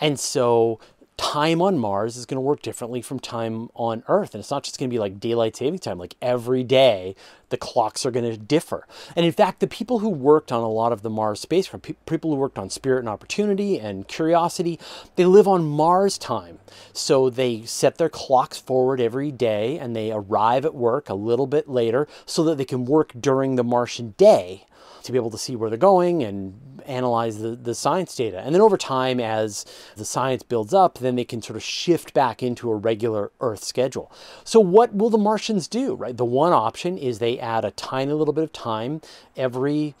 And 0.00 0.20
so 0.20 0.78
time 1.18 1.60
on 1.60 1.76
Mars 1.76 2.16
is 2.16 2.24
going 2.24 2.36
to 2.36 2.40
work 2.40 2.62
differently 2.62 3.02
from 3.02 3.18
time 3.18 3.68
on 3.74 4.04
Earth. 4.06 4.34
And 4.34 4.40
it's 4.40 4.50
not 4.50 4.62
just 4.62 4.78
going 4.78 4.88
to 4.88 4.94
be 4.94 5.00
like 5.00 5.20
daylight 5.20 5.56
saving 5.56 5.80
time, 5.80 5.98
like 5.98 6.14
every 6.22 6.62
day 6.62 7.14
the 7.50 7.56
clocks 7.56 8.06
are 8.06 8.10
going 8.10 8.30
to 8.30 8.38
differ. 8.38 8.86
And 9.16 9.26
in 9.26 9.32
fact, 9.32 9.58
the 9.60 9.66
people 9.66 9.98
who 9.98 10.08
worked 10.08 10.52
on 10.52 10.62
a 10.62 10.70
lot 10.70 10.92
of 10.92 11.02
the 11.02 11.10
Mars 11.10 11.40
spacecraft, 11.40 11.84
pe- 11.84 11.94
people 12.06 12.30
who 12.30 12.36
worked 12.36 12.58
on 12.58 12.70
Spirit 12.70 13.00
and 13.00 13.08
Opportunity 13.08 13.78
and 13.78 14.06
Curiosity, 14.06 14.78
they 15.16 15.24
live 15.24 15.48
on 15.48 15.66
Mars 15.66 16.18
time. 16.18 16.60
So 16.92 17.28
they 17.28 17.64
set 17.64 17.98
their 17.98 18.08
clocks 18.08 18.58
forward 18.58 19.00
every 19.00 19.32
day 19.32 19.78
and 19.78 19.96
they 19.96 20.12
arrive 20.12 20.64
at 20.64 20.74
work 20.74 21.08
a 21.08 21.14
little 21.14 21.48
bit 21.48 21.68
later 21.68 22.06
so 22.26 22.44
that 22.44 22.58
they 22.58 22.64
can 22.64 22.84
work 22.84 23.12
during 23.18 23.56
the 23.56 23.64
Martian 23.64 24.14
day 24.16 24.66
to 25.02 25.12
be 25.12 25.18
able 25.18 25.30
to 25.30 25.38
see 25.38 25.56
where 25.56 25.70
they're 25.70 25.78
going 25.78 26.22
and 26.22 26.58
analyze 26.86 27.38
the, 27.38 27.50
the 27.50 27.74
science 27.74 28.14
data. 28.14 28.40
And 28.40 28.54
then 28.54 28.62
over 28.62 28.76
time, 28.76 29.20
as 29.20 29.64
the 29.96 30.04
science 30.04 30.42
builds 30.42 30.72
up, 30.72 30.98
then 30.98 31.16
they 31.16 31.24
can 31.24 31.42
sort 31.42 31.56
of 31.56 31.62
shift 31.62 32.14
back 32.14 32.42
into 32.42 32.70
a 32.70 32.76
regular 32.76 33.30
Earth 33.40 33.62
schedule. 33.62 34.10
So, 34.44 34.58
what 34.60 34.94
will 34.94 35.10
the 35.10 35.18
Martians 35.18 35.68
do, 35.68 35.94
right? 35.94 36.16
The 36.16 36.24
one 36.24 36.52
option 36.52 36.96
is 36.96 37.18
they 37.18 37.38
add 37.38 37.64
a 37.64 37.70
tiny 37.72 38.12
little 38.12 38.34
bit 38.34 38.44
of 38.44 38.52
time 38.52 39.02
every 39.36 39.94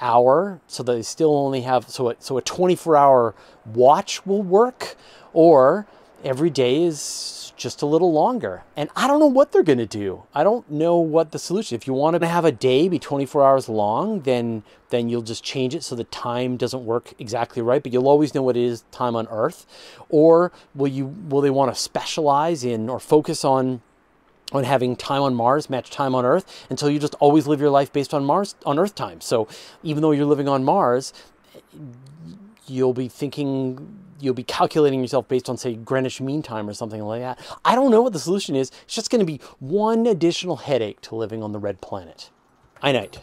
hour 0.00 0.60
so 0.66 0.82
they 0.82 1.00
still 1.00 1.36
only 1.36 1.62
have 1.62 1.88
so 1.88 2.10
a, 2.10 2.16
so 2.18 2.36
a 2.36 2.42
24 2.42 2.96
hour 2.96 3.34
watch 3.64 4.26
will 4.26 4.42
work 4.42 4.96
or 5.32 5.86
every 6.24 6.50
day 6.50 6.82
is 6.82 6.98
just 7.62 7.82
a 7.82 7.86
little 7.86 8.12
longer. 8.12 8.64
And 8.76 8.90
I 8.96 9.06
don't 9.06 9.20
know 9.20 9.26
what 9.26 9.52
they're 9.52 9.62
going 9.62 9.78
to 9.78 9.86
do. 9.86 10.24
I 10.34 10.42
don't 10.42 10.68
know 10.70 10.98
what 10.98 11.30
the 11.30 11.38
solution. 11.38 11.76
If 11.76 11.86
you 11.86 11.92
want 11.92 12.20
to 12.20 12.26
have 12.26 12.44
a 12.44 12.52
day 12.52 12.88
be 12.88 12.98
24 12.98 13.44
hours 13.44 13.68
long, 13.68 14.20
then 14.20 14.62
then 14.90 15.08
you'll 15.08 15.22
just 15.22 15.42
change 15.42 15.74
it 15.74 15.82
so 15.82 15.94
the 15.94 16.04
time 16.04 16.58
doesn't 16.58 16.84
work 16.84 17.14
exactly 17.18 17.62
right, 17.62 17.82
but 17.82 17.92
you'll 17.92 18.08
always 18.08 18.34
know 18.34 18.42
what 18.42 18.56
it 18.56 18.62
is 18.62 18.84
time 18.90 19.16
on 19.16 19.26
Earth. 19.30 19.64
Or 20.08 20.52
will 20.74 20.88
you 20.88 21.06
will 21.06 21.40
they 21.40 21.50
want 21.50 21.74
to 21.74 21.80
specialize 21.80 22.64
in 22.64 22.88
or 22.90 23.00
focus 23.00 23.44
on 23.44 23.80
on 24.52 24.64
having 24.64 24.96
time 24.96 25.22
on 25.22 25.34
Mars 25.34 25.70
match 25.70 25.90
time 25.90 26.14
on 26.14 26.24
Earth 26.24 26.66
until 26.68 26.90
you 26.90 26.98
just 26.98 27.14
always 27.20 27.46
live 27.46 27.60
your 27.60 27.70
life 27.70 27.92
based 27.92 28.12
on 28.12 28.24
Mars 28.24 28.54
on 28.66 28.78
Earth 28.78 28.94
time. 28.94 29.20
So 29.20 29.48
even 29.82 30.02
though 30.02 30.10
you're 30.10 30.26
living 30.26 30.48
on 30.48 30.62
Mars, 30.64 31.12
you'll 32.66 32.92
be 32.92 33.08
thinking 33.08 33.98
you'll 34.22 34.34
be 34.34 34.44
calculating 34.44 35.00
yourself 35.00 35.28
based 35.28 35.48
on 35.48 35.56
say 35.56 35.74
Greenwich 35.74 36.20
Mean 36.20 36.42
Time 36.42 36.68
or 36.68 36.74
something 36.74 37.02
like 37.02 37.20
that. 37.20 37.38
I 37.64 37.74
don't 37.74 37.90
know 37.90 38.02
what 38.02 38.12
the 38.12 38.18
solution 38.18 38.54
is. 38.54 38.70
It's 38.84 38.94
just 38.94 39.10
going 39.10 39.20
to 39.20 39.26
be 39.26 39.40
one 39.58 40.06
additional 40.06 40.56
headache 40.56 41.00
to 41.02 41.16
living 41.16 41.42
on 41.42 41.52
the 41.52 41.58
red 41.58 41.80
planet. 41.80 42.30
I 42.80 42.92
night. 42.92 43.20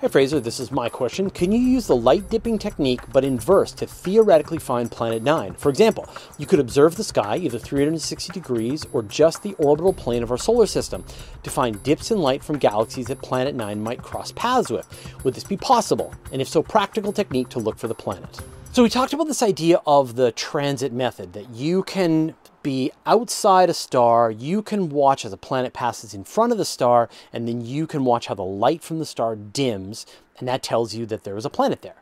Hey 0.00 0.08
Fraser, 0.08 0.40
this 0.40 0.60
is 0.60 0.72
my 0.72 0.88
question. 0.88 1.28
Can 1.28 1.52
you 1.52 1.58
use 1.58 1.86
the 1.86 1.94
light 1.94 2.30
dipping 2.30 2.58
technique 2.58 3.02
but 3.12 3.22
inverse 3.22 3.72
to 3.72 3.86
theoretically 3.86 4.56
find 4.56 4.90
Planet 4.90 5.22
9? 5.22 5.52
For 5.52 5.68
example, 5.68 6.08
you 6.38 6.46
could 6.46 6.58
observe 6.58 6.96
the 6.96 7.04
sky 7.04 7.36
either 7.36 7.58
360 7.58 8.32
degrees 8.32 8.86
or 8.94 9.02
just 9.02 9.42
the 9.42 9.52
orbital 9.58 9.92
plane 9.92 10.22
of 10.22 10.30
our 10.30 10.38
solar 10.38 10.64
system 10.64 11.04
to 11.42 11.50
find 11.50 11.82
dips 11.82 12.10
in 12.10 12.18
light 12.18 12.42
from 12.42 12.56
galaxies 12.56 13.08
that 13.08 13.20
Planet 13.20 13.54
9 13.54 13.82
might 13.82 14.02
cross 14.02 14.32
paths 14.32 14.70
with. 14.70 14.88
Would 15.22 15.34
this 15.34 15.44
be 15.44 15.58
possible? 15.58 16.14
And 16.32 16.40
if 16.40 16.48
so, 16.48 16.62
practical 16.62 17.12
technique 17.12 17.50
to 17.50 17.58
look 17.58 17.76
for 17.76 17.88
the 17.88 17.94
planet? 17.94 18.40
So 18.72 18.84
we 18.84 18.88
talked 18.88 19.12
about 19.12 19.26
this 19.26 19.42
idea 19.42 19.80
of 19.84 20.14
the 20.14 20.30
transit 20.30 20.92
method 20.92 21.32
that 21.32 21.50
you 21.50 21.82
can 21.82 22.36
be 22.62 22.92
outside 23.04 23.68
a 23.68 23.74
star, 23.74 24.30
you 24.30 24.62
can 24.62 24.90
watch 24.90 25.24
as 25.24 25.32
a 25.32 25.36
planet 25.36 25.72
passes 25.72 26.14
in 26.14 26.22
front 26.22 26.52
of 26.52 26.58
the 26.58 26.64
star, 26.64 27.08
and 27.32 27.48
then 27.48 27.66
you 27.66 27.88
can 27.88 28.04
watch 28.04 28.28
how 28.28 28.34
the 28.34 28.44
light 28.44 28.80
from 28.80 29.00
the 29.00 29.04
star 29.04 29.34
dims, 29.34 30.06
and 30.40 30.48
that 30.48 30.62
tells 30.62 30.94
you 30.94 31.06
that 31.06 31.24
there 31.24 31.36
is 31.36 31.44
a 31.44 31.50
planet 31.50 31.82
there. 31.82 31.94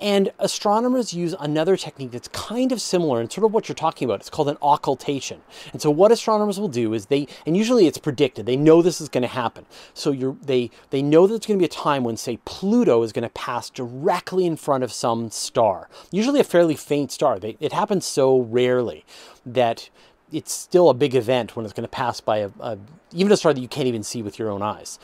And 0.00 0.32
astronomers 0.38 1.12
use 1.12 1.34
another 1.38 1.76
technique 1.76 2.12
that's 2.12 2.28
kind 2.28 2.72
of 2.72 2.80
similar 2.80 3.20
and 3.20 3.30
sort 3.30 3.44
of 3.44 3.52
what 3.52 3.68
you're 3.68 3.74
talking 3.74 4.06
about. 4.06 4.20
It's 4.20 4.30
called 4.30 4.48
an 4.48 4.56
occultation. 4.62 5.42
And 5.72 5.82
so 5.82 5.90
what 5.90 6.10
astronomers 6.10 6.58
will 6.58 6.68
do 6.68 6.94
is 6.94 7.06
they, 7.06 7.26
and 7.44 7.56
usually 7.56 7.86
it's 7.86 7.98
predicted, 7.98 8.46
they 8.46 8.56
know 8.56 8.80
this 8.80 9.00
is 9.00 9.10
going 9.10 9.22
to 9.22 9.28
happen. 9.28 9.66
So 9.92 10.38
they, 10.42 10.70
they 10.88 11.02
know 11.02 11.26
that 11.26 11.34
it's 11.34 11.46
going 11.46 11.58
to 11.58 11.62
be 11.62 11.66
a 11.66 11.68
time 11.68 12.04
when, 12.04 12.16
say, 12.16 12.38
Pluto 12.46 13.02
is 13.02 13.12
going 13.12 13.24
to 13.24 13.28
pass 13.30 13.68
directly 13.68 14.46
in 14.46 14.56
front 14.56 14.84
of 14.84 14.92
some 14.92 15.30
star, 15.30 15.88
usually 16.10 16.40
a 16.40 16.44
fairly 16.44 16.76
faint 16.76 17.12
star. 17.12 17.38
They, 17.38 17.58
it 17.60 17.72
happens 17.72 18.06
so 18.06 18.38
rarely 18.38 19.04
that 19.44 19.90
it's 20.32 20.52
still 20.52 20.88
a 20.88 20.94
big 20.94 21.14
event 21.14 21.56
when 21.56 21.64
it's 21.64 21.74
going 21.74 21.84
to 21.84 21.88
pass 21.88 22.20
by 22.20 22.38
a, 22.38 22.50
a, 22.60 22.78
even 23.12 23.32
a 23.32 23.36
star 23.36 23.52
that 23.52 23.60
you 23.60 23.68
can't 23.68 23.88
even 23.88 24.02
see 24.02 24.22
with 24.22 24.38
your 24.38 24.48
own 24.48 24.62
eyes. 24.62 24.98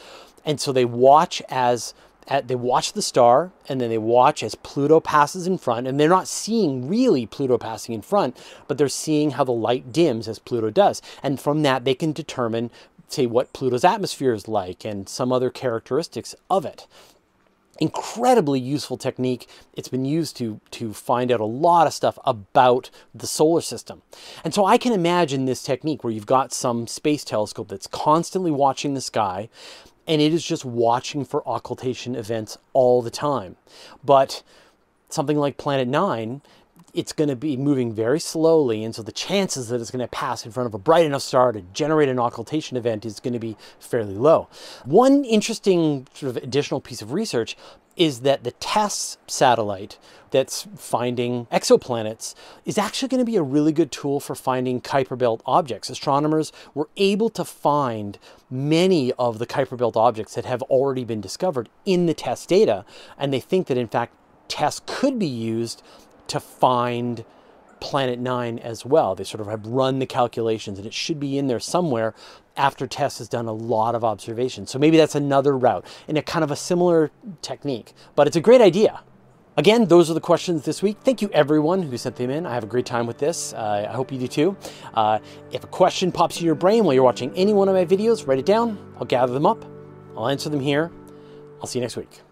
And 0.45 0.61
so 0.61 0.73
they 0.73 0.85
watch 0.85 1.43
as 1.49 1.93
at, 2.29 2.49
they 2.49 2.55
watch 2.55 2.93
the 2.93 3.03
star 3.03 3.53
and 3.69 3.81
then 3.81 3.91
they 3.91 3.99
watch 3.99 4.43
as 4.43 4.55
Pluto 4.55 5.01
passes 5.01 5.47
in 5.47 5.59
front, 5.59 5.87
and 5.87 5.99
they're 5.99 6.09
not 6.09 6.29
seeing 6.29 6.89
really 6.89 7.27
Pluto 7.27 7.59
passing 7.59 7.95
in 7.95 8.03
front, 8.03 8.37
but 8.67 8.79
they're 8.79 8.89
seeing 8.89 9.33
how 9.33 9.45
the 9.45 9.53
light 9.53 9.93
dims 9.93 10.29
as 10.29 10.39
Pluto 10.39 10.71
does. 10.71 11.03
And 11.23 11.41
from 11.41 11.63
that, 11.63 11.85
they 11.85 11.95
can 11.95 12.13
determine, 12.13 12.71
say, 13.09 13.27
what 13.27 13.53
Pluto's 13.53 13.85
atmosphere 13.85 14.35
is 14.35 14.49
like 14.49 14.85
and 14.85 15.09
some 15.09 15.33
other 15.33 15.51
characteristics 15.51 16.35
of 16.51 16.65
it. 16.65 16.87
incredibly 17.79 18.61
useful 18.61 18.97
technique. 18.97 19.49
It's 19.75 19.89
been 19.89 20.05
used 20.05 20.37
to, 20.39 20.61
to 20.73 20.93
find 20.93 21.31
out 21.31 21.41
a 21.41 21.45
lot 21.45 21.87
of 21.87 21.93
stuff 21.93 22.19
about 22.25 22.91
the 23.15 23.27
solar 23.27 23.61
system. 23.61 24.03
And 24.45 24.55
so 24.55 24.65
I 24.65 24.79
can 24.79 24.93
imagine 24.93 25.45
this 25.45 25.63
technique 25.63 26.03
where 26.03 26.13
you've 26.13 26.27
got 26.27 26.53
some 26.53 26.87
space 26.87 27.25
telescope 27.25 27.69
that's 27.69 27.87
constantly 27.87 28.51
watching 28.51 28.95
the 28.95 29.01
sky 29.01 29.49
and 30.07 30.23
it 30.23 30.33
is 30.33 30.45
just 30.45 30.65
watching 30.65 31.25
for 31.25 31.43
occultation 31.49 32.15
events 32.15 32.59
all 32.73 33.03
the 33.03 33.11
time. 33.11 33.57
But 34.05 34.43
something 35.09 35.37
like 35.37 35.57
Planet 35.57 35.89
9 35.89 36.43
it's 36.97 37.13
going 37.13 37.29
to 37.29 37.37
be 37.37 37.59
moving 37.59 37.93
very 37.93 38.19
slowly, 38.19 38.83
and 38.83 38.95
so 38.95 39.03
the 39.03 39.13
chances 39.13 39.69
that 39.69 39.83
it's 39.83 39.91
going 39.91 40.05
to 40.05 40.09
pass 40.09 40.47
in 40.47 40.51
front 40.51 40.67
of 40.67 40.73
a 40.73 40.79
bright 40.79 41.05
enough 41.05 41.21
star 41.21 41.53
to 41.53 41.61
generate 41.75 42.09
an 42.09 42.19
occultation 42.19 42.77
event 42.77 43.05
is 43.05 43.21
going 43.21 43.35
to 43.35 43.39
be 43.39 43.55
fairly 43.79 44.15
low. 44.15 44.49
One 44.87 45.23
interesting 45.25 46.09
sort 46.15 46.35
of 46.35 46.43
additional 46.43 46.81
piece 46.81 47.03
of 47.03 47.13
research 47.13 47.55
is 47.97 48.21
that 48.21 48.45
the 48.45 48.53
TESS 48.53 49.19
satellite 49.27 49.99
that's 50.31 50.67
finding 50.77 51.47
exoplanets 51.47 52.35
is 52.65 52.79
actually 52.79 53.09
going 53.09 53.25
to 53.25 53.31
be 53.31 53.37
a 53.37 53.43
really 53.43 53.73
good 53.73 53.93
tool 53.93 54.19
for 54.19 54.35
finding 54.35 54.81
Kuiper 54.81 55.17
Belt 55.17 55.43
objects. 55.47 55.91
Astronomers 55.91 56.51
were 56.75 56.89
able 56.97 57.29
to 57.31 57.45
find 57.45 58.19
many 58.51 59.13
of 59.13 59.39
the 59.39 59.47
Kuiper 59.47 59.77
Belt 59.77 59.97
objects 59.97 60.35
that 60.35 60.47
have 60.47 60.63
already 60.63 61.05
been 61.05 61.21
discovered 61.21 61.69
in 61.85 62.07
the 62.07 62.15
TESS 62.15 62.47
data, 62.47 62.87
and 63.19 63.33
they 63.33 63.41
think 63.41 63.67
that 63.67 63.79
in 63.79 63.89
fact 63.89 64.15
TESS 64.49 64.83
could 64.87 65.19
be 65.19 65.27
used 65.27 65.83
to 66.29 66.41
find 66.41 67.25
Planet 67.81 68.19
Nine 68.19 68.59
as 68.59 68.85
well. 68.85 69.15
They 69.15 69.25
sort 69.25 69.41
of 69.41 69.49
have 69.49 69.67
run 69.67 69.99
the 69.99 70.07
calculations, 70.07 70.79
and 70.79 70.87
it 70.87 70.95
should 70.95 71.21
be 71.21 71.39
in 71.39 71.47
there 71.47 71.61
somewhere 71.61 72.15
after 72.57 72.87
TESS 72.87 73.19
has 73.19 73.29
done 73.29 73.47
a 73.47 73.53
lot 73.53 73.95
of 73.95 74.03
observations. 74.05 74.71
So 74.71 74.79
maybe 74.79 74.97
that's 74.97 75.15
another 75.15 75.57
route 75.57 75.87
in 76.09 76.17
a 76.17 76.23
kind 76.23 76.43
of 76.43 76.51
a 76.51 76.57
similar 76.57 77.11
technique, 77.43 77.93
but 78.15 78.27
it's 78.27 78.37
a 78.37 78.41
great 78.41 78.61
idea. 78.61 79.03
Again, 79.59 79.87
those 79.87 80.11
are 80.11 80.15
the 80.15 80.21
questions 80.21 80.65
this 80.65 80.83
week. 80.83 80.99
Thank 81.03 81.23
you, 81.23 81.31
everyone 81.33 81.83
who 81.83 81.97
sent 81.97 82.17
them 82.17 82.29
in. 82.29 82.45
I 82.45 82.53
have 82.53 82.65
a 82.65 82.67
great 82.67 82.85
time 82.85 83.07
with 83.07 83.17
this. 83.17 83.55
Uh, 83.55 83.87
I 83.89 83.93
hope 83.93 84.13
you 84.13 84.19
do 84.19 84.29
too. 84.29 84.57
Uh, 84.93 85.19
if 85.51 85.65
a 85.65 85.67
question 85.67 86.13
pops 86.13 86.39
in 86.41 86.45
your 86.45 86.55
brain 86.55 86.85
while 86.85 86.93
you're 86.93 87.03
watching 87.03 87.35
any 87.35 87.55
one 87.55 87.69
of 87.69 87.75
my 87.75 87.87
videos, 87.87 88.27
write 88.27 88.39
it 88.39 88.45
down. 88.47 88.77
I'll 88.99 89.07
gather 89.07 89.33
them 89.33 89.47
up. 89.47 89.65
I'll 90.15 90.29
answer 90.29 90.51
them 90.51 90.61
here. 90.61 90.91
I'll 91.61 91.67
see 91.67 91.79
you 91.79 91.83
next 91.83 91.97
week. 91.97 92.26